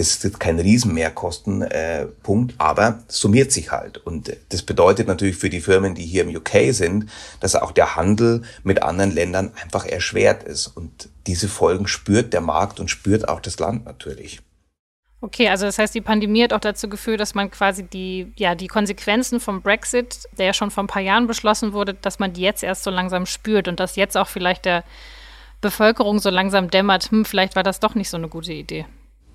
Das 0.00 0.24
ist 0.24 0.40
kein 0.40 0.58
Riesenmehrkostenpunkt, 0.58 2.52
äh, 2.52 2.54
aber 2.56 3.02
summiert 3.08 3.52
sich 3.52 3.70
halt. 3.70 3.98
Und 3.98 4.34
das 4.48 4.62
bedeutet 4.62 5.06
natürlich 5.08 5.36
für 5.36 5.50
die 5.50 5.60
Firmen, 5.60 5.94
die 5.94 6.06
hier 6.06 6.22
im 6.22 6.34
UK 6.34 6.72
sind, 6.72 7.10
dass 7.40 7.54
auch 7.54 7.70
der 7.70 7.96
Handel 7.96 8.40
mit 8.62 8.82
anderen 8.82 9.10
Ländern 9.10 9.52
einfach 9.62 9.84
erschwert 9.84 10.42
ist. 10.42 10.68
Und 10.68 11.10
diese 11.26 11.48
Folgen 11.48 11.86
spürt 11.86 12.32
der 12.32 12.40
Markt 12.40 12.80
und 12.80 12.88
spürt 12.88 13.28
auch 13.28 13.40
das 13.40 13.58
Land 13.58 13.84
natürlich. 13.84 14.40
Okay, 15.20 15.50
also 15.50 15.66
das 15.66 15.78
heißt, 15.78 15.94
die 15.94 16.00
Pandemie 16.00 16.44
hat 16.44 16.54
auch 16.54 16.60
dazu 16.60 16.88
geführt, 16.88 17.20
dass 17.20 17.34
man 17.34 17.50
quasi 17.50 17.82
die, 17.82 18.32
ja, 18.36 18.54
die 18.54 18.68
Konsequenzen 18.68 19.38
vom 19.38 19.60
Brexit, 19.60 20.20
der 20.38 20.46
ja 20.46 20.54
schon 20.54 20.70
vor 20.70 20.84
ein 20.84 20.86
paar 20.86 21.02
Jahren 21.02 21.26
beschlossen 21.26 21.74
wurde, 21.74 21.92
dass 21.92 22.18
man 22.18 22.32
die 22.32 22.40
jetzt 22.40 22.62
erst 22.62 22.84
so 22.84 22.90
langsam 22.90 23.26
spürt 23.26 23.68
und 23.68 23.78
dass 23.78 23.96
jetzt 23.96 24.16
auch 24.16 24.28
vielleicht 24.28 24.64
der 24.64 24.82
Bevölkerung 25.60 26.20
so 26.20 26.30
langsam 26.30 26.70
dämmert, 26.70 27.10
hm, 27.10 27.26
vielleicht 27.26 27.54
war 27.54 27.62
das 27.62 27.80
doch 27.80 27.94
nicht 27.94 28.08
so 28.08 28.16
eine 28.16 28.28
gute 28.28 28.54
Idee. 28.54 28.86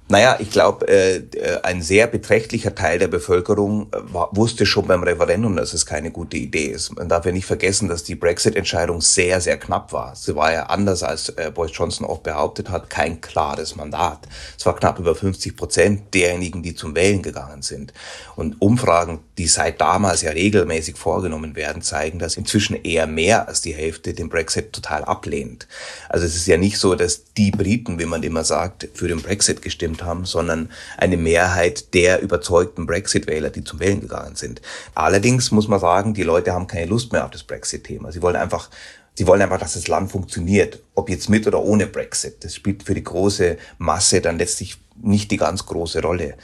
Naja, 0.07 0.37
ich 0.39 0.51
glaube, 0.51 0.87
äh, 0.87 1.23
ein 1.63 1.81
sehr 1.81 2.05
beträchtlicher 2.05 2.75
Teil 2.75 2.99
der 2.99 3.07
Bevölkerung 3.07 3.87
äh, 3.91 3.97
wusste 4.31 4.67
schon 4.67 4.85
beim 4.85 5.01
Referendum, 5.01 5.55
dass 5.55 5.73
es 5.73 5.87
keine 5.87 6.11
gute 6.11 6.37
Idee 6.37 6.67
ist. 6.67 6.95
Man 6.95 7.09
darf 7.09 7.25
ja 7.25 7.31
nicht 7.31 7.47
vergessen, 7.47 7.89
dass 7.89 8.03
die 8.03 8.13
Brexit-Entscheidung 8.13 9.01
sehr, 9.01 9.41
sehr 9.41 9.57
knapp 9.57 9.91
war. 9.93 10.15
Sie 10.15 10.35
war 10.35 10.53
ja 10.53 10.67
anders, 10.67 11.01
als 11.01 11.29
äh, 11.29 11.49
Boris 11.51 11.71
Johnson 11.73 12.05
oft 12.05 12.21
behauptet 12.21 12.69
hat, 12.69 12.91
kein 12.91 13.19
klares 13.19 13.75
Mandat. 13.75 14.19
Es 14.55 14.63
war 14.67 14.75
knapp 14.75 14.99
über 14.99 15.15
50 15.15 15.57
Prozent 15.57 16.13
derjenigen, 16.13 16.61
die 16.61 16.75
zum 16.75 16.95
Wählen 16.95 17.23
gegangen 17.23 17.63
sind. 17.63 17.91
Und 18.35 18.61
Umfragen, 18.61 19.21
die 19.39 19.47
seit 19.47 19.81
damals 19.81 20.21
ja 20.21 20.29
regelmäßig 20.29 20.97
vorgenommen 20.97 21.55
werden, 21.55 21.81
zeigen, 21.81 22.19
dass 22.19 22.37
inzwischen 22.37 22.75
eher 22.83 23.07
mehr 23.07 23.47
als 23.47 23.61
die 23.61 23.73
Hälfte 23.73 24.13
den 24.13 24.29
Brexit 24.29 24.71
total 24.71 25.03
ablehnt. 25.03 25.67
Also 26.09 26.27
es 26.27 26.35
ist 26.35 26.45
ja 26.45 26.57
nicht 26.57 26.77
so, 26.77 26.93
dass 26.93 27.33
die 27.33 27.49
Briten, 27.49 27.97
wie 27.97 28.05
man 28.05 28.21
immer 28.21 28.43
sagt, 28.43 28.87
für 28.93 29.07
den 29.07 29.23
Brexit 29.23 29.63
gestimmt 29.63 29.94
abgestimmt 29.95 30.03
haben, 30.03 30.25
sondern 30.25 30.69
eine 30.97 31.17
Mehrheit 31.17 31.93
der 31.93 32.21
überzeugten 32.21 32.85
Brexit-Wähler, 32.85 33.49
die 33.49 33.63
zum 33.63 33.79
Wählen 33.79 34.01
gegangen 34.01 34.35
sind. 34.35 34.61
Allerdings 34.93 35.51
muss 35.51 35.67
man 35.67 35.79
sagen, 35.79 36.13
die 36.13 36.23
Leute 36.23 36.53
haben 36.53 36.67
keine 36.67 36.87
Lust 36.87 37.11
mehr 37.11 37.25
auf 37.25 37.31
das 37.31 37.43
Brexit-Thema. 37.43 38.11
Sie 38.11 38.21
wollen 38.21 38.35
einfach 38.35 38.69
Sie 39.17 39.27
wollen 39.27 39.41
einfach, 39.41 39.59
dass 39.59 39.75
das 39.75 39.87
Land 39.87 40.11
funktioniert, 40.11 40.81
ob 40.93 41.09
jetzt 41.09 41.29
mit 41.29 41.47
oder 41.47 41.63
ohne 41.63 41.87
Brexit. 41.87 42.43
Das 42.43 42.53
spielt 42.53 42.83
für 42.83 42.93
die 42.93 43.03
große 43.05 43.55
Masse 43.77 44.19
dann 44.19 44.37
letztlich 44.37 44.75
nicht 45.01 45.31
die 45.31 45.37
ganz 45.37 45.65
große 45.65 46.01
Rolle. 46.01 46.35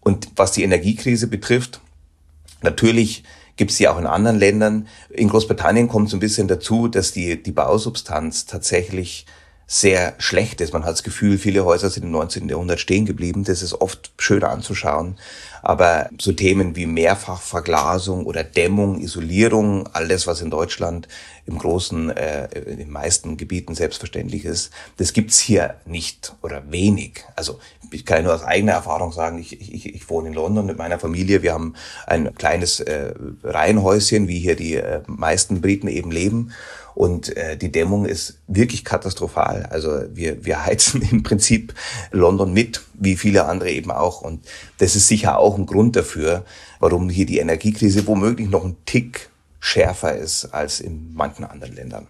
Und 0.00 0.28
was 0.34 0.52
die 0.52 0.62
Energiekrise 0.62 1.26
betrifft, 1.26 1.82
natürlich 2.62 3.24
gibt 3.56 3.72
es 3.72 3.76
sie 3.76 3.88
auch 3.88 3.98
in 3.98 4.06
anderen 4.06 4.38
Ländern. 4.38 4.88
In 5.10 5.28
Großbritannien 5.28 5.86
kommt 5.86 6.08
so 6.08 6.16
ein 6.16 6.20
bisschen 6.20 6.48
dazu, 6.48 6.88
dass 6.88 7.12
die, 7.12 7.42
die 7.42 7.52
Bausubstanz 7.52 8.46
tatsächlich 8.46 9.26
sehr 9.66 10.14
schlecht 10.18 10.60
ist. 10.60 10.72
Man 10.72 10.84
hat 10.84 10.92
das 10.92 11.02
Gefühl, 11.02 11.38
viele 11.38 11.64
Häuser 11.64 11.88
sind 11.90 12.04
im 12.04 12.10
19. 12.10 12.48
Jahrhundert 12.48 12.80
stehen 12.80 13.06
geblieben. 13.06 13.44
Das 13.44 13.62
ist 13.62 13.80
oft 13.80 14.12
schön 14.18 14.44
anzuschauen. 14.44 15.16
Aber 15.62 16.10
so 16.20 16.32
Themen 16.32 16.76
wie 16.76 16.84
Mehrfachverglasung 16.84 18.26
oder 18.26 18.44
Dämmung, 18.44 19.00
Isolierung, 19.00 19.88
all 19.94 20.08
das, 20.08 20.26
was 20.26 20.42
in 20.42 20.50
Deutschland 20.50 21.08
im 21.46 21.58
großen, 21.58 22.10
äh, 22.10 22.48
in 22.66 22.78
den 22.78 22.90
meisten 22.90 23.38
Gebieten 23.38 23.74
selbstverständlich 23.74 24.44
ist, 24.44 24.70
das 24.98 25.14
gibt's 25.14 25.38
hier 25.38 25.76
nicht 25.86 26.34
oder 26.42 26.70
wenig. 26.70 27.24
Also 27.34 27.58
ich 27.90 28.04
kann 28.04 28.24
nur 28.24 28.34
aus 28.34 28.42
eigener 28.42 28.72
Erfahrung 28.72 29.12
sagen, 29.12 29.38
ich, 29.38 29.58
ich, 29.60 29.94
ich 29.94 30.10
wohne 30.10 30.28
in 30.28 30.34
London 30.34 30.66
mit 30.66 30.76
meiner 30.76 30.98
Familie. 30.98 31.42
Wir 31.42 31.54
haben 31.54 31.74
ein 32.06 32.34
kleines 32.34 32.80
äh, 32.80 33.14
Reihenhäuschen, 33.42 34.28
wie 34.28 34.38
hier 34.38 34.56
die 34.56 34.74
äh, 34.74 35.00
meisten 35.06 35.60
Briten 35.60 35.88
eben 35.88 36.10
leben. 36.10 36.52
Und 36.94 37.36
äh, 37.36 37.56
die 37.56 37.72
Dämmung 37.72 38.06
ist 38.06 38.38
wirklich 38.46 38.84
katastrophal. 38.84 39.66
Also 39.70 40.04
wir, 40.12 40.44
wir 40.44 40.64
heizen 40.64 41.02
im 41.10 41.22
Prinzip 41.22 41.74
London 42.12 42.52
mit, 42.52 42.82
wie 42.94 43.16
viele 43.16 43.46
andere 43.46 43.70
eben 43.70 43.90
auch. 43.90 44.20
Und 44.20 44.46
das 44.78 44.96
ist 44.96 45.08
sicher 45.08 45.38
auch 45.38 45.58
ein 45.58 45.66
Grund 45.66 45.96
dafür, 45.96 46.44
warum 46.78 47.08
hier 47.08 47.26
die 47.26 47.38
Energiekrise 47.38 48.06
womöglich 48.06 48.48
noch 48.48 48.64
ein 48.64 48.76
Tick 48.86 49.30
schärfer 49.58 50.14
ist 50.16 50.46
als 50.46 50.80
in 50.80 51.14
manchen 51.14 51.44
anderen 51.44 51.74
Ländern. 51.74 52.08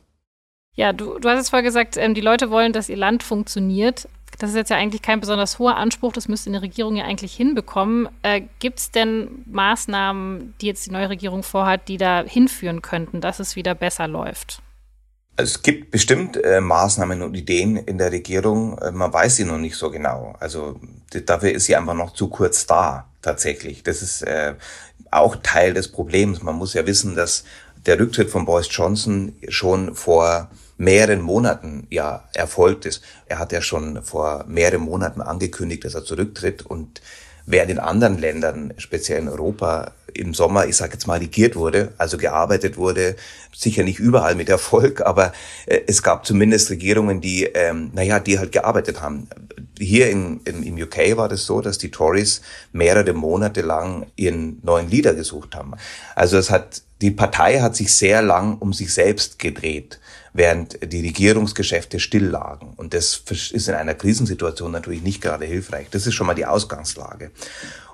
Ja, 0.74 0.92
du, 0.92 1.20
du 1.20 1.28
hast 1.28 1.40
es 1.40 1.50
vorher 1.50 1.62
gesagt, 1.62 1.96
ähm, 1.96 2.14
die 2.14 2.20
Leute 2.20 2.50
wollen, 2.50 2.72
dass 2.72 2.88
ihr 2.88 2.96
Land 2.96 3.22
funktioniert. 3.22 4.08
Das 4.40 4.50
ist 4.50 4.56
jetzt 4.56 4.70
ja 4.70 4.76
eigentlich 4.76 5.02
kein 5.02 5.20
besonders 5.20 5.60
hoher 5.60 5.76
Anspruch, 5.76 6.12
das 6.12 6.26
müsste 6.26 6.50
eine 6.50 6.60
Regierung 6.60 6.96
ja 6.96 7.04
eigentlich 7.04 7.34
hinbekommen. 7.34 8.08
Äh, 8.22 8.42
Gibt 8.58 8.80
es 8.80 8.90
denn 8.90 9.44
Maßnahmen, 9.46 10.54
die 10.60 10.66
jetzt 10.66 10.86
die 10.86 10.90
neue 10.90 11.08
Regierung 11.08 11.44
vorhat, 11.44 11.86
die 11.86 11.96
da 11.96 12.24
hinführen 12.26 12.82
könnten, 12.82 13.20
dass 13.20 13.38
es 13.38 13.54
wieder 13.54 13.76
besser 13.76 14.08
läuft? 14.08 14.63
Es 15.36 15.62
gibt 15.62 15.90
bestimmt 15.90 16.36
äh, 16.36 16.60
Maßnahmen 16.60 17.22
und 17.22 17.34
Ideen 17.34 17.76
in 17.76 17.98
der 17.98 18.12
Regierung, 18.12 18.78
äh, 18.78 18.92
man 18.92 19.12
weiß 19.12 19.36
sie 19.36 19.44
noch 19.44 19.58
nicht 19.58 19.76
so 19.76 19.90
genau. 19.90 20.34
Also 20.38 20.78
dafür 21.26 21.52
ist 21.52 21.64
sie 21.64 21.74
einfach 21.74 21.94
noch 21.94 22.14
zu 22.14 22.28
kurz 22.28 22.66
da, 22.66 23.08
tatsächlich. 23.20 23.82
Das 23.82 24.00
ist 24.00 24.22
äh, 24.22 24.54
auch 25.10 25.36
Teil 25.42 25.74
des 25.74 25.88
Problems. 25.90 26.42
Man 26.42 26.56
muss 26.56 26.74
ja 26.74 26.86
wissen, 26.86 27.16
dass 27.16 27.44
der 27.86 27.98
Rücktritt 27.98 28.30
von 28.30 28.44
Boris 28.44 28.68
Johnson 28.70 29.34
schon 29.48 29.94
vor 29.94 30.50
mehreren 30.76 31.20
Monaten 31.20 31.86
ja 31.90 32.28
erfolgt 32.32 32.86
ist. 32.86 33.02
Er 33.26 33.38
hat 33.38 33.52
ja 33.52 33.60
schon 33.60 34.02
vor 34.02 34.44
mehreren 34.46 34.82
Monaten 34.82 35.20
angekündigt, 35.20 35.84
dass 35.84 35.94
er 35.94 36.04
zurücktritt 36.04 36.64
und 36.64 37.00
Während 37.46 37.70
in 37.70 37.78
anderen 37.78 38.18
Ländern, 38.18 38.72
speziell 38.78 39.20
in 39.20 39.28
Europa, 39.28 39.92
im 40.14 40.34
Sommer, 40.34 40.66
ich 40.66 40.76
sage 40.76 40.94
jetzt 40.94 41.06
mal, 41.06 41.18
regiert 41.18 41.56
wurde, 41.56 41.92
also 41.98 42.16
gearbeitet 42.16 42.76
wurde, 42.76 43.16
sicher 43.54 43.82
nicht 43.82 43.98
überall 43.98 44.34
mit 44.34 44.48
Erfolg, 44.48 45.00
aber 45.06 45.32
äh, 45.66 45.80
es 45.86 46.02
gab 46.02 46.26
zumindest 46.26 46.70
Regierungen, 46.70 47.20
die, 47.20 47.44
ähm, 47.44 47.90
naja, 47.94 48.20
die 48.20 48.38
halt 48.38 48.52
gearbeitet 48.52 49.00
haben. 49.00 49.28
Hier 49.78 50.10
in, 50.10 50.40
in, 50.44 50.62
im 50.62 50.82
UK 50.82 51.16
war 51.16 51.28
das 51.28 51.44
so, 51.46 51.60
dass 51.60 51.78
die 51.78 51.90
Tories 51.90 52.42
mehrere 52.72 53.12
Monate 53.12 53.62
lang 53.62 54.06
ihren 54.16 54.60
neuen 54.62 54.88
Leader 54.88 55.14
gesucht 55.14 55.54
haben. 55.54 55.72
Also 56.14 56.38
es 56.38 56.50
hat, 56.50 56.82
die 57.00 57.10
Partei 57.10 57.60
hat 57.60 57.74
sich 57.74 57.92
sehr 57.92 58.22
lang 58.22 58.58
um 58.58 58.72
sich 58.72 58.92
selbst 58.94 59.38
gedreht 59.38 59.98
während 60.34 60.92
die 60.92 61.00
Regierungsgeschäfte 61.00 62.00
still 62.00 62.26
lagen. 62.26 62.74
Und 62.76 62.92
das 62.92 63.22
ist 63.30 63.68
in 63.68 63.74
einer 63.74 63.94
Krisensituation 63.94 64.72
natürlich 64.72 65.02
nicht 65.02 65.22
gerade 65.22 65.46
hilfreich. 65.46 65.86
Das 65.90 66.06
ist 66.06 66.14
schon 66.14 66.26
mal 66.26 66.34
die 66.34 66.44
Ausgangslage. 66.44 67.30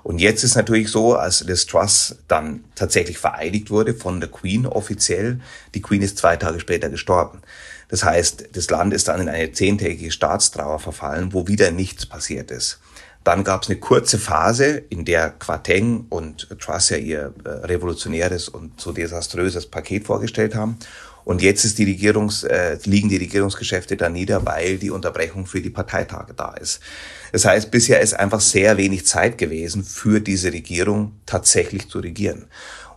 Und 0.03 0.19
jetzt 0.19 0.43
ist 0.43 0.55
natürlich 0.55 0.89
so, 0.89 1.15
als 1.15 1.41
Liz 1.41 1.67
Truss 1.67 2.15
dann 2.27 2.63
tatsächlich 2.73 3.19
vereidigt 3.19 3.69
wurde 3.69 3.93
von 3.93 4.19
der 4.19 4.29
Queen 4.29 4.65
offiziell, 4.65 5.39
die 5.75 5.81
Queen 5.81 6.01
ist 6.01 6.17
zwei 6.17 6.35
Tage 6.35 6.59
später 6.59 6.89
gestorben. 6.89 7.41
Das 7.89 8.03
heißt, 8.03 8.49
das 8.53 8.69
Land 8.71 8.93
ist 8.95 9.07
dann 9.07 9.21
in 9.21 9.29
eine 9.29 9.51
zehntägige 9.51 10.11
Staatstrauer 10.11 10.79
verfallen, 10.79 11.33
wo 11.33 11.47
wieder 11.47 11.69
nichts 11.69 12.07
passiert 12.07 12.49
ist. 12.49 12.79
Dann 13.23 13.43
gab 13.43 13.61
es 13.61 13.69
eine 13.69 13.79
kurze 13.79 14.17
Phase, 14.17 14.81
in 14.89 15.05
der 15.05 15.29
Quateng 15.29 16.05
und 16.09 16.47
Truss 16.59 16.89
ja 16.89 16.97
ihr 16.97 17.33
äh, 17.43 17.49
revolutionäres 17.49 18.49
und 18.49 18.81
so 18.81 18.93
desaströses 18.93 19.67
Paket 19.67 20.07
vorgestellt 20.07 20.55
haben. 20.55 20.77
Und 21.23 21.41
jetzt 21.41 21.65
ist 21.65 21.77
die 21.77 21.85
Regierungs, 21.85 22.43
äh, 22.43 22.77
liegen 22.85 23.09
die 23.09 23.17
Regierungsgeschäfte 23.17 23.95
da 23.95 24.09
nieder, 24.09 24.45
weil 24.45 24.77
die 24.77 24.89
Unterbrechung 24.89 25.45
für 25.45 25.61
die 25.61 25.69
Parteitage 25.69 26.33
da 26.33 26.53
ist. 26.53 26.79
Das 27.31 27.45
heißt, 27.45 27.71
bisher 27.71 28.01
ist 28.01 28.13
einfach 28.13 28.41
sehr 28.41 28.77
wenig 28.77 29.05
Zeit 29.05 29.37
gewesen 29.37 29.83
für 29.83 30.19
diese 30.19 30.51
Regierung 30.51 31.13
tatsächlich 31.25 31.89
zu 31.89 31.99
regieren. 31.99 32.47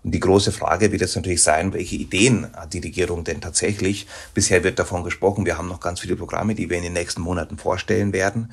Und 0.02 0.12
die 0.12 0.20
große 0.20 0.52
Frage 0.52 0.92
wird 0.92 1.00
jetzt 1.00 1.16
natürlich 1.16 1.42
sein, 1.42 1.72
welche 1.72 1.96
Ideen 1.96 2.48
hat 2.54 2.74
die 2.74 2.80
Regierung 2.80 3.24
denn 3.24 3.40
tatsächlich? 3.40 4.06
Bisher 4.34 4.62
wird 4.62 4.78
davon 4.78 5.02
gesprochen, 5.02 5.46
wir 5.46 5.56
haben 5.56 5.68
noch 5.68 5.80
ganz 5.80 6.00
viele 6.00 6.16
Programme, 6.16 6.54
die 6.54 6.68
wir 6.68 6.76
in 6.76 6.82
den 6.82 6.92
nächsten 6.92 7.22
Monaten 7.22 7.56
vorstellen 7.56 8.12
werden. 8.12 8.52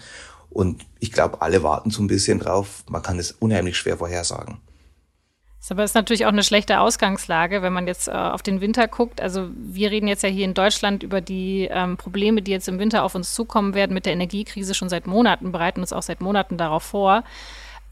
Und 0.49 0.85
ich 0.99 1.11
glaube, 1.11 1.41
alle 1.41 1.61
warten 1.61 1.91
so 1.91 2.01
ein 2.01 2.07
bisschen 2.07 2.39
drauf. 2.39 2.83
Man 2.89 3.01
kann 3.01 3.19
es 3.19 3.31
unheimlich 3.31 3.77
schwer 3.77 3.97
vorhersagen. 3.97 4.59
Aber 5.71 5.85
ist 5.85 5.95
natürlich 5.95 6.25
auch 6.25 6.33
eine 6.33 6.43
schlechte 6.43 6.81
Ausgangslage, 6.81 7.61
wenn 7.61 7.71
man 7.71 7.87
jetzt 7.87 8.09
äh, 8.09 8.11
auf 8.11 8.41
den 8.41 8.59
Winter 8.59 8.89
guckt. 8.89 9.21
Also 9.21 9.47
wir 9.55 9.89
reden 9.89 10.09
jetzt 10.09 10.21
ja 10.21 10.27
hier 10.27 10.43
in 10.43 10.53
Deutschland 10.53 11.01
über 11.01 11.21
die 11.21 11.69
ähm, 11.71 11.95
Probleme, 11.95 12.41
die 12.41 12.51
jetzt 12.51 12.67
im 12.67 12.77
Winter 12.77 13.03
auf 13.03 13.15
uns 13.15 13.33
zukommen 13.33 13.73
werden 13.73 13.93
mit 13.93 14.05
der 14.05 14.11
Energiekrise 14.11 14.73
schon 14.73 14.89
seit 14.89 15.07
Monaten, 15.07 15.53
bereiten 15.53 15.79
uns 15.79 15.93
auch 15.93 16.01
seit 16.01 16.19
Monaten 16.19 16.57
darauf 16.57 16.83
vor. 16.83 17.23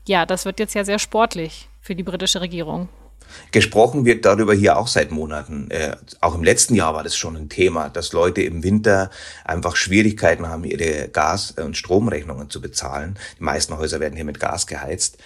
Ja, 0.06 0.26
das 0.26 0.44
wird 0.44 0.60
jetzt 0.60 0.76
ja 0.76 0.84
sehr 0.84 1.00
sportlich 1.00 1.70
für 1.80 1.96
die 1.96 2.04
britische 2.04 2.42
Regierung. 2.42 2.90
Gesprochen 3.52 4.04
wird 4.04 4.26
darüber 4.26 4.54
hier 4.54 4.78
auch 4.78 4.88
seit 4.88 5.12
Monaten. 5.12 5.72
Äh, 5.72 5.96
auch 6.20 6.36
im 6.36 6.44
letzten 6.44 6.76
Jahr 6.76 6.94
war 6.96 7.04
das 7.04 7.16
schon 7.16 7.38
ein 7.38 7.48
Thema, 7.48 7.88
dass 7.88 8.12
Leute 8.12 8.42
im 8.42 8.62
Winter 8.62 9.10
einfach 9.46 9.78
Schwierigkeiten 9.78 10.50
haben, 10.50 10.66
ihre 10.66 11.08
Gas- 11.08 11.52
und 11.52 11.78
Stromrechnungen 11.78 12.50
zu 12.50 12.60
bezahlen. 12.60 13.18
Die 13.40 13.44
meisten 13.44 13.78
Häuser 13.78 14.02
werden 14.02 14.16
hier 14.16 14.26
mit 14.26 14.42
Gas 14.42 14.68
geheizt. 14.68 15.18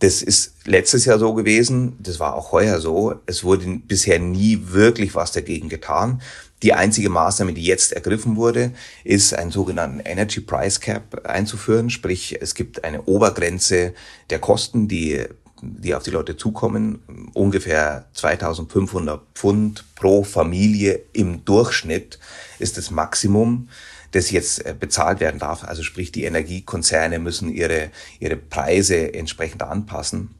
Das 0.00 0.22
ist 0.22 0.54
letztes 0.64 1.04
Jahr 1.04 1.18
so 1.18 1.34
gewesen, 1.34 1.94
das 1.98 2.18
war 2.18 2.34
auch 2.34 2.52
heuer 2.52 2.80
so. 2.80 3.16
Es 3.26 3.44
wurde 3.44 3.66
bisher 3.86 4.18
nie 4.18 4.58
wirklich 4.68 5.14
was 5.14 5.32
dagegen 5.32 5.68
getan. 5.68 6.22
Die 6.62 6.72
einzige 6.72 7.10
Maßnahme, 7.10 7.52
die 7.52 7.64
jetzt 7.64 7.92
ergriffen 7.92 8.36
wurde, 8.36 8.72
ist 9.04 9.34
einen 9.34 9.50
sogenannten 9.50 10.00
Energy 10.00 10.40
Price 10.40 10.80
Cap 10.80 11.26
einzuführen. 11.26 11.90
Sprich, 11.90 12.38
es 12.40 12.54
gibt 12.54 12.82
eine 12.82 13.02
Obergrenze 13.02 13.92
der 14.30 14.38
Kosten, 14.38 14.88
die, 14.88 15.22
die 15.60 15.94
auf 15.94 16.02
die 16.02 16.10
Leute 16.10 16.34
zukommen. 16.36 17.02
Ungefähr 17.34 18.06
2500 18.14 19.20
Pfund 19.34 19.84
pro 19.96 20.24
Familie 20.24 21.02
im 21.12 21.44
Durchschnitt 21.44 22.18
ist 22.58 22.78
das 22.78 22.90
Maximum 22.90 23.68
das 24.12 24.30
jetzt 24.30 24.64
äh, 24.64 24.74
bezahlt 24.78 25.20
werden 25.20 25.38
darf. 25.38 25.64
Also 25.64 25.82
sprich, 25.82 26.12
die 26.12 26.24
Energiekonzerne 26.24 27.18
müssen 27.18 27.52
ihre, 27.52 27.90
ihre 28.18 28.36
Preise 28.36 29.14
entsprechend 29.14 29.62
anpassen. 29.62 30.34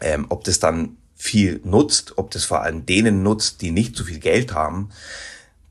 Ähm, 0.00 0.26
ob 0.28 0.44
das 0.44 0.60
dann 0.60 0.96
viel 1.16 1.60
nutzt, 1.64 2.16
ob 2.16 2.30
das 2.30 2.44
vor 2.44 2.62
allem 2.62 2.86
denen 2.86 3.22
nutzt, 3.22 3.60
die 3.60 3.70
nicht 3.70 3.96
so 3.96 4.04
viel 4.04 4.18
Geld 4.18 4.54
haben, 4.54 4.90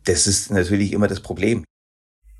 das 0.05 0.27
ist 0.27 0.51
natürlich 0.51 0.93
immer 0.93 1.07
das 1.07 1.19
Problem 1.19 1.63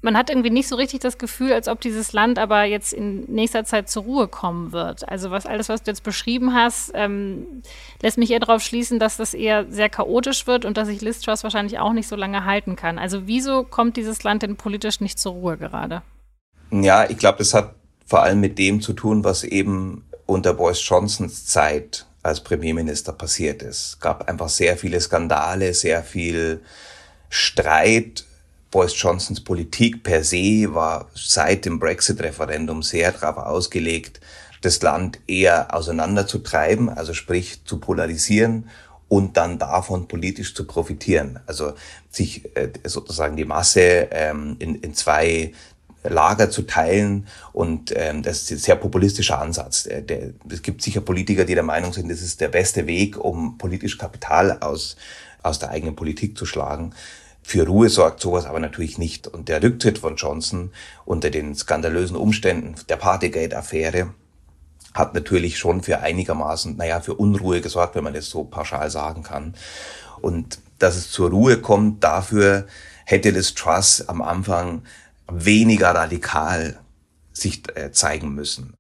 man 0.01 0.15
hat 0.15 0.29
irgendwie 0.29 0.49
nicht 0.49 0.67
so 0.67 0.75
richtig 0.75 1.01
das 1.01 1.17
Gefühl, 1.17 1.51
als 1.51 1.67
ob 1.67 1.81
dieses 1.81 2.13
Land 2.13 2.39
aber 2.39 2.63
jetzt 2.63 2.93
in 2.93 3.25
nächster 3.25 3.65
Zeit 3.65 3.89
zur 3.89 4.03
Ruhe 4.03 4.27
kommen 4.27 4.71
wird. 4.71 5.07
Also 5.09 5.29
was 5.29 5.45
alles, 5.45 5.67
was 5.67 5.83
du 5.83 5.91
jetzt 5.91 6.03
beschrieben 6.03 6.53
hast, 6.53 6.91
ähm, 6.93 7.63
lässt 8.01 8.17
mich 8.17 8.31
eher 8.31 8.39
darauf 8.39 8.61
schließen, 8.61 8.99
dass 8.99 9.17
das 9.17 9.33
eher 9.33 9.65
sehr 9.69 9.89
chaotisch 9.89 10.47
wird 10.47 10.63
und 10.63 10.77
dass 10.77 10.87
sich 10.87 11.01
Liz 11.01 11.25
wahrscheinlich 11.27 11.79
auch 11.79 11.91
nicht 11.93 12.07
so 12.07 12.15
lange 12.15 12.45
halten 12.45 12.75
kann. 12.75 12.97
Also 12.97 13.27
wieso 13.27 13.63
kommt 13.63 13.97
dieses 13.97 14.23
Land 14.23 14.43
denn 14.43 14.55
politisch 14.55 15.01
nicht 15.01 15.19
zur 15.19 15.33
Ruhe 15.33 15.57
gerade? 15.57 16.01
Ja, 16.71 17.09
ich 17.09 17.17
glaube, 17.17 17.39
das 17.39 17.53
hat 17.53 17.75
vor 18.05 18.23
allem 18.23 18.39
mit 18.39 18.57
dem 18.57 18.81
zu 18.81 18.93
tun, 18.93 19.23
was 19.23 19.43
eben 19.43 20.05
unter 20.25 20.53
Boris 20.53 20.87
Johnsons 20.87 21.45
Zeit 21.45 22.05
als 22.23 22.41
Premierminister 22.41 23.11
passiert 23.11 23.61
ist. 23.61 23.89
Es 23.89 23.99
gab 23.99 24.29
einfach 24.29 24.49
sehr 24.49 24.77
viele 24.77 24.99
Skandale, 25.01 25.73
sehr 25.73 26.03
viel 26.03 26.61
Streit 27.29 28.25
Boris 28.71 28.93
Johnsons 28.95 29.41
Politik 29.41 30.03
per 30.03 30.23
se 30.23 30.73
war 30.73 31.09
seit 31.15 31.65
dem 31.65 31.79
Brexit-Referendum 31.79 32.83
sehr 32.83 33.11
darauf 33.11 33.37
ausgelegt, 33.37 34.19
das 34.61 34.81
Land 34.81 35.19
eher 35.27 35.73
auseinanderzutreiben, 35.73 36.89
also 36.89 37.13
sprich 37.13 37.63
zu 37.65 37.79
polarisieren 37.79 38.69
und 39.07 39.37
dann 39.37 39.57
davon 39.57 40.07
politisch 40.07 40.53
zu 40.53 40.65
profitieren. 40.65 41.39
Also 41.47 41.73
sich 42.11 42.55
äh, 42.55 42.69
sozusagen 42.83 43.35
die 43.35 43.45
Masse 43.45 44.09
ähm, 44.11 44.55
in, 44.59 44.75
in 44.75 44.93
zwei 44.93 45.53
Lager 46.03 46.49
zu 46.49 46.61
teilen 46.61 47.27
und 47.51 47.91
ähm, 47.95 48.23
das 48.23 48.43
ist 48.43 48.51
ein 48.51 48.57
sehr 48.57 48.75
populistischer 48.75 49.41
Ansatz. 49.41 49.83
Der, 49.83 50.01
der, 50.01 50.29
es 50.49 50.61
gibt 50.61 50.81
sicher 50.81 51.01
Politiker, 51.01 51.43
die 51.43 51.55
der 51.55 51.63
Meinung 51.63 51.91
sind, 51.91 52.09
das 52.09 52.21
ist 52.21 52.39
der 52.39 52.47
beste 52.47 52.87
Weg, 52.87 53.17
um 53.17 53.57
politisch 53.57 53.97
Kapital 53.97 54.59
aus, 54.61 54.95
aus 55.43 55.59
der 55.59 55.71
eigenen 55.71 55.95
Politik 55.95 56.37
zu 56.37 56.45
schlagen. 56.45 56.93
Für 57.49 57.65
Ruhe 57.65 57.89
sorgt 57.89 58.21
sowas 58.21 58.45
aber 58.45 58.59
natürlich 58.59 58.99
nicht. 58.99 59.27
Und 59.27 59.49
der 59.49 59.63
Rücktritt 59.63 59.97
von 59.97 60.17
Johnson 60.17 60.71
unter 61.03 61.31
den 61.31 61.55
skandalösen 61.55 62.15
Umständen 62.15 62.75
der 62.89 62.97
Partygate-Affäre 62.97 64.13
hat 64.93 65.15
natürlich 65.15 65.57
schon 65.57 65.81
für 65.81 65.99
einigermaßen, 66.01 66.77
naja, 66.77 67.01
für 67.01 67.15
Unruhe 67.15 67.61
gesorgt, 67.61 67.95
wenn 67.95 68.03
man 68.03 68.13
das 68.13 68.29
so 68.29 68.43
pauschal 68.43 68.91
sagen 68.91 69.23
kann. 69.23 69.55
Und 70.21 70.59
dass 70.77 70.95
es 70.95 71.09
zur 71.09 71.31
Ruhe 71.31 71.57
kommt, 71.59 72.03
dafür 72.03 72.67
hätte 73.03 73.33
das 73.33 73.55
Truss 73.55 74.07
am 74.07 74.21
Anfang 74.21 74.83
weniger 75.27 75.89
radikal 75.95 76.79
sich 77.33 77.63
äh, 77.75 77.91
zeigen 77.91 78.35
müssen. 78.35 78.75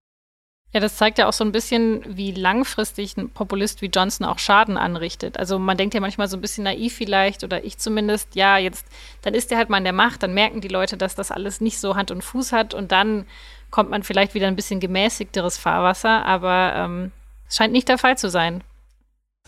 Ja, 0.71 0.79
das 0.79 0.97
zeigt 0.97 1.17
ja 1.17 1.27
auch 1.27 1.33
so 1.33 1.43
ein 1.43 1.51
bisschen, 1.51 2.03
wie 2.07 2.31
langfristig 2.31 3.17
ein 3.17 3.29
Populist 3.29 3.81
wie 3.81 3.87
Johnson 3.87 4.27
auch 4.27 4.37
Schaden 4.37 4.77
anrichtet. 4.77 5.39
Also 5.39 5.57
man 5.57 5.77
denkt 5.77 5.95
ja 5.95 5.99
manchmal 5.99 6.27
so 6.27 6.37
ein 6.37 6.41
bisschen 6.41 6.63
naiv 6.63 6.93
vielleicht, 6.93 7.43
oder 7.43 7.63
ich 7.63 7.79
zumindest, 7.79 8.35
ja, 8.35 8.59
jetzt, 8.59 8.85
dann 9.23 9.33
ist 9.33 9.51
er 9.51 9.57
halt 9.57 9.69
mal 9.69 9.79
in 9.79 9.83
der 9.83 9.93
Macht, 9.93 10.21
dann 10.21 10.35
merken 10.35 10.61
die 10.61 10.67
Leute, 10.67 10.95
dass 10.95 11.15
das 11.15 11.31
alles 11.31 11.59
nicht 11.59 11.79
so 11.79 11.95
Hand 11.95 12.11
und 12.11 12.23
Fuß 12.23 12.51
hat 12.51 12.75
und 12.75 12.91
dann 12.91 13.25
kommt 13.71 13.89
man 13.89 14.03
vielleicht 14.03 14.35
wieder 14.35 14.47
ein 14.47 14.55
bisschen 14.55 14.79
gemäßigteres 14.79 15.57
Fahrwasser, 15.57 16.23
aber 16.25 16.73
ähm, 16.75 17.11
es 17.47 17.55
scheint 17.55 17.73
nicht 17.73 17.89
der 17.89 17.97
Fall 17.97 18.17
zu 18.17 18.29
sein. 18.29 18.63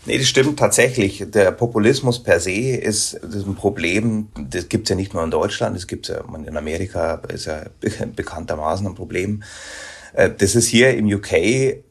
Nee, 0.04 0.18
das 0.18 0.26
stimmt 0.26 0.58
tatsächlich. 0.58 1.24
Der 1.28 1.52
Populismus 1.52 2.20
per 2.20 2.40
se 2.40 2.50
ist, 2.50 3.14
ist 3.14 3.46
ein 3.46 3.54
Problem, 3.54 4.28
das 4.36 4.68
gibt's 4.68 4.90
ja 4.90 4.96
nicht 4.96 5.14
nur 5.14 5.22
in 5.22 5.30
Deutschland, 5.30 5.76
das 5.76 5.86
gibt's 5.86 6.08
ja 6.08 6.24
in 6.44 6.56
Amerika, 6.56 7.22
ist 7.28 7.46
ja 7.46 7.62
bekanntermaßen 7.80 8.86
ein 8.88 8.96
Problem. 8.96 9.44
Äh, 10.12 10.30
das 10.36 10.54
ist 10.54 10.68
hier 10.68 10.96
im 10.96 11.06
UK 11.06 11.82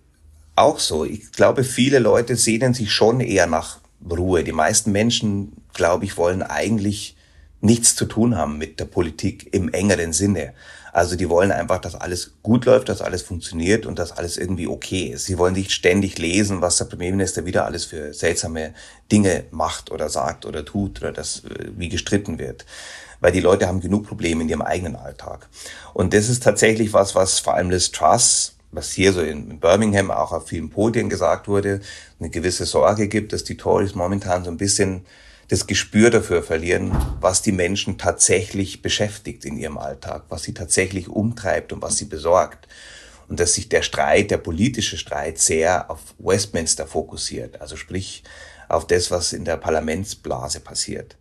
auch 0.55 0.79
so. 0.79 1.05
Ich 1.05 1.31
glaube, 1.31 1.63
viele 1.63 1.99
Leute 1.99 2.35
sehnen 2.35 2.73
sich 2.73 2.91
schon 2.91 3.19
eher 3.19 3.47
nach 3.47 3.79
Ruhe. 4.09 4.43
Die 4.43 4.51
meisten 4.51 4.91
Menschen, 4.91 5.53
glaube 5.73 6.05
ich, 6.05 6.17
wollen 6.17 6.41
eigentlich 6.41 7.15
nichts 7.61 7.95
zu 7.95 8.05
tun 8.05 8.35
haben 8.35 8.57
mit 8.57 8.79
der 8.79 8.85
Politik 8.85 9.53
im 9.53 9.71
engeren 9.71 10.13
Sinne. 10.13 10.53
Also 10.93 11.15
die 11.15 11.29
wollen 11.29 11.51
einfach, 11.51 11.79
dass 11.79 11.95
alles 11.95 12.33
gut 12.43 12.65
läuft, 12.65 12.89
dass 12.89 13.01
alles 13.01 13.21
funktioniert 13.21 13.85
und 13.85 13.97
dass 13.97 14.11
alles 14.11 14.35
irgendwie 14.35 14.67
okay 14.67 15.05
ist. 15.13 15.25
Sie 15.25 15.37
wollen 15.37 15.53
nicht 15.53 15.71
ständig 15.71 16.17
lesen, 16.17 16.61
was 16.61 16.77
der 16.77 16.85
Premierminister 16.85 17.45
wieder 17.45 17.65
alles 17.65 17.85
für 17.85 18.13
seltsame 18.13 18.73
Dinge 19.11 19.45
macht 19.51 19.89
oder 19.91 20.09
sagt 20.09 20.45
oder 20.45 20.65
tut 20.65 21.01
oder 21.01 21.13
das 21.13 21.45
äh, 21.45 21.69
wie 21.77 21.87
gestritten 21.87 22.39
wird 22.39 22.65
weil 23.21 23.31
die 23.31 23.39
Leute 23.39 23.67
haben 23.67 23.79
genug 23.79 24.05
Probleme 24.05 24.43
in 24.43 24.49
ihrem 24.49 24.61
eigenen 24.61 24.97
Alltag. 24.97 25.47
Und 25.93 26.13
das 26.13 26.27
ist 26.27 26.43
tatsächlich 26.43 26.91
was, 26.91 27.15
was 27.15 27.39
vor 27.39 27.53
allem 27.53 27.69
Liz 27.69 27.91
Truss, 27.91 28.55
was 28.71 28.91
hier 28.91 29.13
so 29.13 29.21
in 29.21 29.59
Birmingham 29.59 30.11
auch 30.11 30.33
auf 30.33 30.47
vielen 30.47 30.69
Podien 30.69 31.09
gesagt 31.09 31.47
wurde, 31.47 31.79
eine 32.19 32.29
gewisse 32.29 32.65
Sorge 32.65 33.07
gibt, 33.07 33.31
dass 33.31 33.43
die 33.43 33.57
Tories 33.57 33.95
momentan 33.95 34.43
so 34.43 34.51
ein 34.51 34.57
bisschen 34.57 35.05
das 35.47 35.67
Gespür 35.67 36.09
dafür 36.09 36.43
verlieren, 36.43 36.91
was 37.19 37.41
die 37.41 37.51
Menschen 37.51 37.97
tatsächlich 37.97 38.81
beschäftigt 38.81 39.43
in 39.45 39.57
ihrem 39.57 39.77
Alltag, 39.77 40.23
was 40.29 40.43
sie 40.43 40.53
tatsächlich 40.53 41.09
umtreibt 41.09 41.73
und 41.73 41.81
was 41.81 41.97
sie 41.97 42.05
besorgt. 42.05 42.67
und 43.27 43.39
dass 43.39 43.53
sich 43.53 43.69
der 43.69 43.81
Streit, 43.81 44.29
der 44.29 44.39
politische 44.39 44.97
Streit 44.97 45.37
sehr 45.39 45.89
auf 45.89 45.99
Westminster 46.19 46.85
fokussiert, 46.85 47.61
also 47.61 47.77
sprich 47.77 48.23
auf 48.67 48.85
das, 48.87 49.09
was 49.09 49.31
in 49.31 49.45
der 49.45 49.55
Parlamentsblase 49.55 50.59
passiert. 50.59 51.15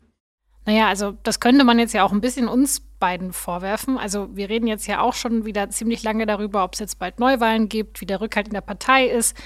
Naja, 0.71 0.87
also 0.87 1.19
das 1.25 1.41
könnte 1.41 1.65
man 1.65 1.81
jetzt 1.81 1.95
ja 1.95 2.05
auch 2.05 2.13
ein 2.13 2.21
bisschen 2.21 2.47
uns 2.47 2.79
beiden 3.01 3.33
vorwerfen. 3.33 3.99
Also 3.99 4.29
wir 4.37 4.49
reden 4.49 4.69
jetzt 4.69 4.87
ja 4.87 5.01
auch 5.01 5.15
schon 5.15 5.45
wieder 5.45 5.69
ziemlich 5.69 6.05
lange 6.05 6.27
darüber, 6.27 6.63
ob 6.63 6.75
es 6.75 6.79
jetzt 6.79 7.01
bald 7.01 7.19
Neuwahlen 7.19 7.69
gibt, 7.69 8.01
wie 8.01 8.07
der 8.07 8.21
Rückhalt 8.21 8.47
in 8.47 8.55
der 8.55 8.61
Partei 8.61 9.07
ist. 9.07 9.37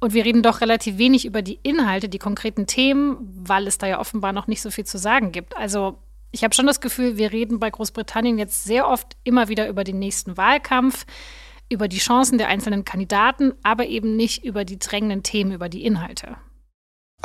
Und 0.00 0.12
wir 0.12 0.24
reden 0.24 0.42
doch 0.42 0.60
relativ 0.60 0.98
wenig 0.98 1.24
über 1.24 1.40
die 1.40 1.60
Inhalte, 1.62 2.08
die 2.08 2.18
konkreten 2.18 2.66
Themen, 2.66 3.16
weil 3.46 3.68
es 3.68 3.78
da 3.78 3.86
ja 3.86 4.00
offenbar 4.00 4.32
noch 4.32 4.48
nicht 4.48 4.60
so 4.60 4.72
viel 4.72 4.84
zu 4.84 4.98
sagen 4.98 5.30
gibt. 5.30 5.56
Also 5.56 5.98
ich 6.32 6.42
habe 6.42 6.52
schon 6.52 6.66
das 6.66 6.80
Gefühl, 6.80 7.16
wir 7.16 7.30
reden 7.30 7.60
bei 7.60 7.70
Großbritannien 7.70 8.36
jetzt 8.36 8.64
sehr 8.64 8.88
oft 8.88 9.16
immer 9.22 9.46
wieder 9.46 9.68
über 9.68 9.84
den 9.84 10.00
nächsten 10.00 10.36
Wahlkampf, 10.36 11.06
über 11.68 11.86
die 11.86 11.98
Chancen 11.98 12.38
der 12.38 12.48
einzelnen 12.48 12.84
Kandidaten, 12.84 13.52
aber 13.62 13.86
eben 13.86 14.16
nicht 14.16 14.44
über 14.44 14.64
die 14.64 14.80
drängenden 14.80 15.22
Themen, 15.22 15.52
über 15.52 15.68
die 15.68 15.84
Inhalte. 15.84 16.38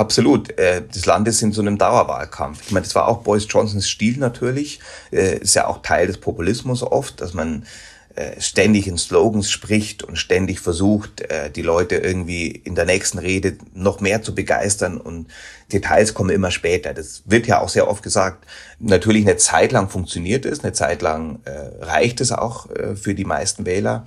Absolut. 0.02 0.58
Äh, 0.58 0.82
das 0.92 1.06
Land 1.06 1.28
ist 1.28 1.44
in 1.44 1.52
so 1.52 1.62
einem 1.62 1.78
Dauerwahlkampf. 1.78 2.64
Ich 2.66 2.72
meine, 2.72 2.84
das 2.84 2.96
war 2.96 3.08
auch 3.08 3.20
Boris 3.20 3.46
Johnsons 3.48 3.88
Stil 3.88 4.18
natürlich. 4.18 4.80
Äh, 5.12 5.38
ist 5.38 5.54
ja 5.54 5.68
auch 5.68 5.84
Teil 5.84 6.08
des 6.08 6.18
Populismus 6.18 6.82
oft, 6.82 7.22
dass 7.22 7.36
man 7.36 7.68
äh, 8.16 8.42
ständig 8.42 8.88
in 8.88 8.98
Slogans 8.98 9.52
spricht 9.52 10.02
und 10.02 10.18
ständig 10.18 10.60
versucht, 10.60 11.24
die 11.56 11.62
Leute 11.62 11.98
irgendwie 11.98 12.48
in 12.48 12.74
der 12.74 12.86
nächsten 12.86 13.20
Rede 13.20 13.58
noch 13.76 14.00
mehr 14.00 14.24
zu 14.24 14.34
begeistern 14.34 14.98
und 14.98 15.28
Details 15.72 16.16
kommen 16.16 16.32
immer 16.32 16.50
später. 16.50 16.96
Das 16.96 17.22
wird 17.26 17.46
ja 17.46 17.62
auch 17.62 17.70
sehr 17.70 17.88
oft 17.88 18.02
gesagt. 18.02 18.48
Natürlich 18.80 19.28
eine 19.28 19.38
Zeit 19.38 19.72
lang 19.72 19.88
funktioniert 19.88 20.46
es, 20.46 20.64
eine 20.64 20.74
Zeit 20.74 21.04
lang 21.04 21.40
reicht 21.80 22.20
es 22.22 22.32
auch 22.32 22.68
für 22.96 23.14
die 23.14 23.24
meisten 23.24 23.66
Wähler. 23.66 24.06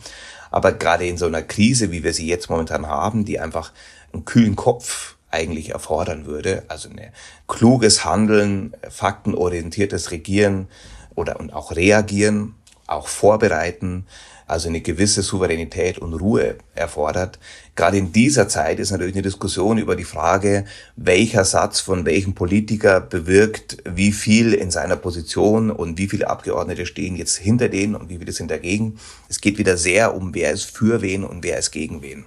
Aber 0.50 0.72
gerade 0.72 1.06
in 1.06 1.16
so 1.16 1.26
einer 1.26 1.42
Krise, 1.42 1.90
wie 1.90 2.04
wir 2.04 2.12
sie 2.12 2.26
jetzt 2.26 2.50
momentan 2.50 2.86
haben, 2.86 3.24
die 3.24 3.40
einfach 3.40 3.72
einen 4.12 4.24
kühlen 4.26 4.56
Kopf 4.56 5.13
eigentlich 5.34 5.70
erfordern 5.70 6.26
würde, 6.26 6.62
also 6.68 6.88
ein 6.88 7.00
kluges 7.48 8.04
Handeln, 8.04 8.74
faktenorientiertes 8.88 10.12
Regieren 10.12 10.68
oder 11.14 11.40
und 11.40 11.52
auch 11.52 11.74
reagieren, 11.74 12.54
auch 12.86 13.08
vorbereiten, 13.08 14.06
also 14.46 14.68
eine 14.68 14.80
gewisse 14.80 15.22
Souveränität 15.22 15.98
und 15.98 16.12
Ruhe 16.12 16.56
erfordert. 16.74 17.38
Gerade 17.76 17.96
in 17.96 18.12
dieser 18.12 18.46
Zeit 18.46 18.78
ist 18.78 18.90
natürlich 18.90 19.14
eine 19.14 19.22
Diskussion 19.22 19.78
über 19.78 19.96
die 19.96 20.04
Frage, 20.04 20.66
welcher 20.96 21.44
Satz 21.44 21.80
von 21.80 22.04
welchem 22.04 22.34
Politiker 22.34 23.00
bewirkt 23.00 23.78
wie 23.88 24.12
viel 24.12 24.52
in 24.52 24.70
seiner 24.70 24.96
Position 24.96 25.70
und 25.70 25.98
wie 25.98 26.08
viele 26.08 26.28
Abgeordnete 26.28 26.86
stehen 26.86 27.16
jetzt 27.16 27.36
hinter 27.36 27.68
denen 27.68 27.94
und 27.94 28.10
wie 28.10 28.18
viele 28.18 28.32
sind 28.32 28.50
dagegen. 28.50 28.98
Es 29.28 29.40
geht 29.40 29.58
wieder 29.58 29.76
sehr 29.76 30.14
um, 30.14 30.34
wer 30.34 30.52
ist 30.52 30.76
für 30.76 31.00
wen 31.00 31.24
und 31.24 31.42
wer 31.42 31.58
ist 31.58 31.70
gegen 31.70 32.02
wen. 32.02 32.26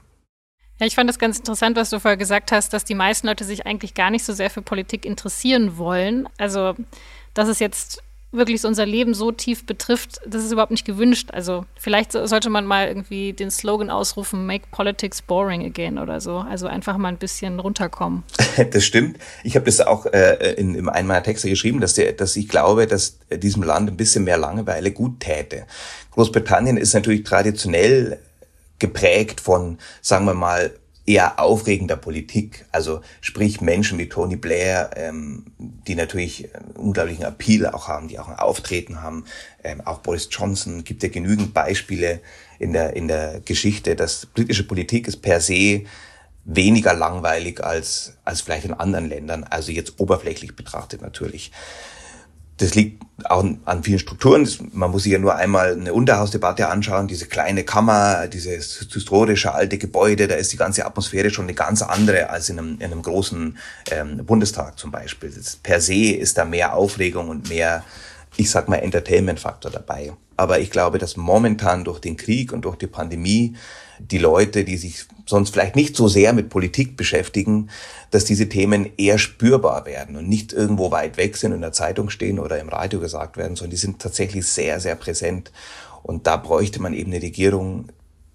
Ja, 0.79 0.85
ich 0.85 0.95
fand 0.95 1.09
das 1.09 1.19
ganz 1.19 1.39
interessant, 1.39 1.75
was 1.75 1.89
du 1.89 1.99
vorher 1.99 2.17
gesagt 2.17 2.51
hast, 2.51 2.71
dass 2.73 2.85
die 2.85 2.95
meisten 2.95 3.27
Leute 3.27 3.43
sich 3.43 3.65
eigentlich 3.65 3.93
gar 3.93 4.11
nicht 4.11 4.23
so 4.23 4.33
sehr 4.33 4.49
für 4.49 4.61
Politik 4.61 5.05
interessieren 5.05 5.77
wollen. 5.77 6.29
Also, 6.37 6.75
dass 7.33 7.47
es 7.47 7.59
jetzt 7.59 8.03
wirklich 8.31 8.63
unser 8.65 8.85
Leben 8.85 9.13
so 9.13 9.31
tief 9.31 9.65
betrifft, 9.65 10.19
das 10.27 10.43
ist 10.43 10.51
überhaupt 10.51 10.71
nicht 10.71 10.85
gewünscht. 10.85 11.29
Also 11.31 11.65
vielleicht 11.79 12.11
sollte 12.11 12.49
man 12.49 12.65
mal 12.65 12.87
irgendwie 12.87 13.33
den 13.33 13.49
Slogan 13.49 13.89
ausrufen, 13.89 14.45
Make 14.45 14.65
Politics 14.71 15.21
Boring 15.21 15.65
Again 15.65 15.97
oder 15.97 16.19
so. 16.19 16.37
Also 16.37 16.67
einfach 16.67 16.97
mal 16.97 17.09
ein 17.09 17.17
bisschen 17.17 17.59
runterkommen. 17.59 18.23
Das 18.71 18.85
stimmt. 18.85 19.19
Ich 19.43 19.55
habe 19.55 19.65
das 19.65 19.81
auch 19.81 20.07
äh, 20.07 20.53
in, 20.53 20.73
in 20.73 20.89
einem 20.89 21.07
meiner 21.07 21.21
Texte 21.21 21.47
geschrieben, 21.47 21.79
dass, 21.79 21.93
der, 21.93 22.13
dass 22.13 22.35
ich 22.35 22.47
glaube, 22.49 22.87
dass 22.87 23.19
diesem 23.31 23.61
Land 23.61 23.89
ein 23.89 23.97
bisschen 23.97 24.23
mehr 24.23 24.37
Langeweile 24.39 24.91
gut 24.91 25.19
täte. 25.19 25.67
Großbritannien 26.11 26.75
ist 26.75 26.95
natürlich 26.95 27.23
traditionell 27.23 28.19
geprägt 28.79 29.41
von, 29.41 29.77
sagen 30.01 30.25
wir 30.25 30.33
mal, 30.33 30.71
eher 31.07 31.39
aufregender 31.39 31.95
Politik. 31.95 32.65
Also 32.71 33.01
sprich 33.21 33.61
Menschen 33.61 33.97
wie 33.97 34.09
Tony 34.09 34.35
Blair, 34.35 34.91
ähm, 34.95 35.45
die 35.57 35.95
natürlich 35.95 36.49
unglaublichen 36.75 37.23
Appeal 37.23 37.67
auch 37.67 37.87
haben, 37.87 38.09
die 38.09 38.19
auch 38.19 38.27
ein 38.27 38.37
Auftreten 38.37 39.01
haben. 39.01 39.23
Ähm, 39.63 39.81
auch 39.81 39.99
Boris 39.99 40.27
Johnson 40.29 40.83
gibt 40.83 41.01
ja 41.03 41.09
genügend 41.09 41.53
Beispiele 41.53 42.19
in 42.59 42.73
der, 42.73 42.95
in 42.95 43.07
der 43.07 43.39
Geschichte, 43.39 43.95
dass 43.95 44.25
britische 44.25 44.67
Politik 44.67 45.07
ist 45.07 45.21
per 45.21 45.39
se 45.39 45.85
weniger 46.43 46.93
langweilig 46.93 47.63
als, 47.63 48.17
als 48.25 48.41
vielleicht 48.41 48.65
in 48.65 48.73
anderen 48.73 49.07
Ländern. 49.07 49.45
Also 49.45 49.71
jetzt 49.71 49.99
oberflächlich 49.99 50.55
betrachtet 50.55 51.01
natürlich. 51.01 51.51
Das 52.57 52.73
liegt 52.75 53.03
auch 53.25 53.45
an 53.65 53.83
vielen 53.83 53.99
Strukturen. 53.99 54.47
Man 54.73 54.91
muss 54.91 55.03
sich 55.03 55.11
ja 55.11 55.19
nur 55.19 55.35
einmal 55.35 55.73
eine 55.73 55.93
Unterhausdebatte 55.93 56.67
anschauen, 56.69 57.07
diese 57.07 57.27
kleine 57.27 57.63
Kammer, 57.63 58.27
dieses 58.27 58.77
historische 58.91 59.53
alte 59.53 59.77
Gebäude, 59.77 60.27
da 60.27 60.35
ist 60.35 60.53
die 60.53 60.57
ganze 60.57 60.85
Atmosphäre 60.85 61.29
schon 61.29 61.45
eine 61.45 61.53
ganz 61.53 61.81
andere 61.81 62.29
als 62.29 62.49
in 62.49 62.59
einem, 62.59 62.75
in 62.75 62.91
einem 62.91 63.01
großen 63.01 63.57
ähm, 63.91 64.25
Bundestag 64.25 64.77
zum 64.77 64.91
Beispiel. 64.91 65.31
Das, 65.31 65.55
per 65.55 65.81
se 65.81 66.11
ist 66.11 66.37
da 66.37 66.45
mehr 66.45 66.75
Aufregung 66.75 67.29
und 67.29 67.49
mehr, 67.49 67.83
ich 68.35 68.49
sag 68.49 68.69
mal, 68.69 68.77
Entertainment-Faktor 68.77 69.71
dabei. 69.71 70.13
Aber 70.37 70.59
ich 70.59 70.69
glaube, 70.69 70.99
dass 70.99 71.17
momentan 71.17 71.83
durch 71.83 71.99
den 71.99 72.15
Krieg 72.15 72.53
und 72.53 72.65
durch 72.65 72.75
die 72.75 72.87
Pandemie 72.87 73.55
die 73.99 74.19
Leute, 74.19 74.63
die 74.63 74.77
sich 74.77 75.05
sonst 75.25 75.49
vielleicht 75.49 75.75
nicht 75.75 75.95
so 75.95 76.07
sehr 76.07 76.31
mit 76.33 76.49
Politik 76.49 76.95
beschäftigen, 76.95 77.69
dass 78.11 78.25
diese 78.25 78.47
Themen 78.47 78.91
eher 78.97 79.17
spürbar 79.17 79.85
werden 79.85 80.15
und 80.15 80.29
nicht 80.29 80.53
irgendwo 80.53 80.91
weit 80.91 81.17
weg 81.17 81.35
sind, 81.35 81.51
in 81.51 81.61
der 81.61 81.71
Zeitung 81.71 82.09
stehen 82.09 82.39
oder 82.39 82.59
im 82.59 82.69
Radio 82.69 82.99
gesagt 82.99 83.37
werden, 83.37 83.55
sondern 83.55 83.71
die 83.71 83.77
sind 83.77 83.99
tatsächlich 83.99 84.45
sehr, 84.45 84.79
sehr 84.79 84.95
präsent. 84.95 85.51
Und 86.03 86.27
da 86.27 86.37
bräuchte 86.37 86.81
man 86.81 86.93
eben 86.93 87.11
eine 87.11 87.21
Regierung, 87.21 87.89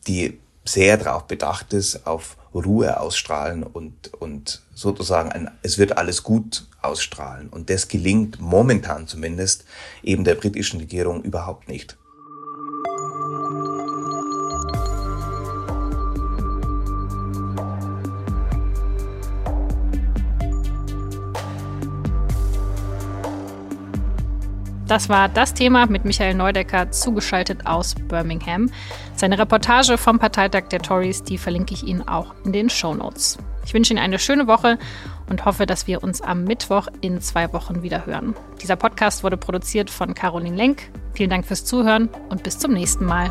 die 0.06 0.38
sehr 0.64 0.96
darauf 0.96 1.26
bedacht 1.26 1.72
ist, 1.72 2.06
auf 2.06 2.36
Ruhe 2.54 3.00
ausstrahlen 3.00 3.62
und, 3.62 4.12
und 4.14 4.62
sozusagen 4.74 5.32
ein, 5.32 5.50
es 5.62 5.78
wird 5.78 5.96
alles 5.96 6.22
gut 6.22 6.66
ausstrahlen. 6.82 7.48
Und 7.48 7.70
das 7.70 7.88
gelingt 7.88 8.40
momentan 8.40 9.06
zumindest 9.06 9.64
eben 10.02 10.24
der 10.24 10.34
britischen 10.34 10.80
Regierung 10.80 11.22
überhaupt 11.22 11.68
nicht. 11.68 11.96
Das 24.92 25.08
war 25.08 25.30
das 25.30 25.54
Thema 25.54 25.86
mit 25.86 26.04
Michael 26.04 26.34
Neudecker, 26.34 26.90
zugeschaltet 26.90 27.66
aus 27.66 27.94
Birmingham. 27.94 28.70
Seine 29.16 29.38
Reportage 29.38 29.96
vom 29.96 30.18
Parteitag 30.18 30.64
der 30.64 30.80
Tories, 30.80 31.22
die 31.22 31.38
verlinke 31.38 31.72
ich 31.72 31.82
Ihnen 31.84 32.06
auch 32.06 32.34
in 32.44 32.52
den 32.52 32.68
Show 32.68 32.92
Notes. 32.92 33.38
Ich 33.64 33.72
wünsche 33.72 33.94
Ihnen 33.94 34.02
eine 34.02 34.18
schöne 34.18 34.46
Woche 34.46 34.78
und 35.30 35.46
hoffe, 35.46 35.64
dass 35.64 35.86
wir 35.86 36.02
uns 36.02 36.20
am 36.20 36.44
Mittwoch 36.44 36.88
in 37.00 37.22
zwei 37.22 37.54
Wochen 37.54 37.82
wieder 37.82 38.04
hören. 38.04 38.34
Dieser 38.60 38.76
Podcast 38.76 39.24
wurde 39.24 39.38
produziert 39.38 39.88
von 39.88 40.12
Caroline 40.12 40.56
Lenk. 40.56 40.90
Vielen 41.14 41.30
Dank 41.30 41.46
fürs 41.46 41.64
Zuhören 41.64 42.10
und 42.28 42.42
bis 42.42 42.58
zum 42.58 42.74
nächsten 42.74 43.06
Mal. 43.06 43.30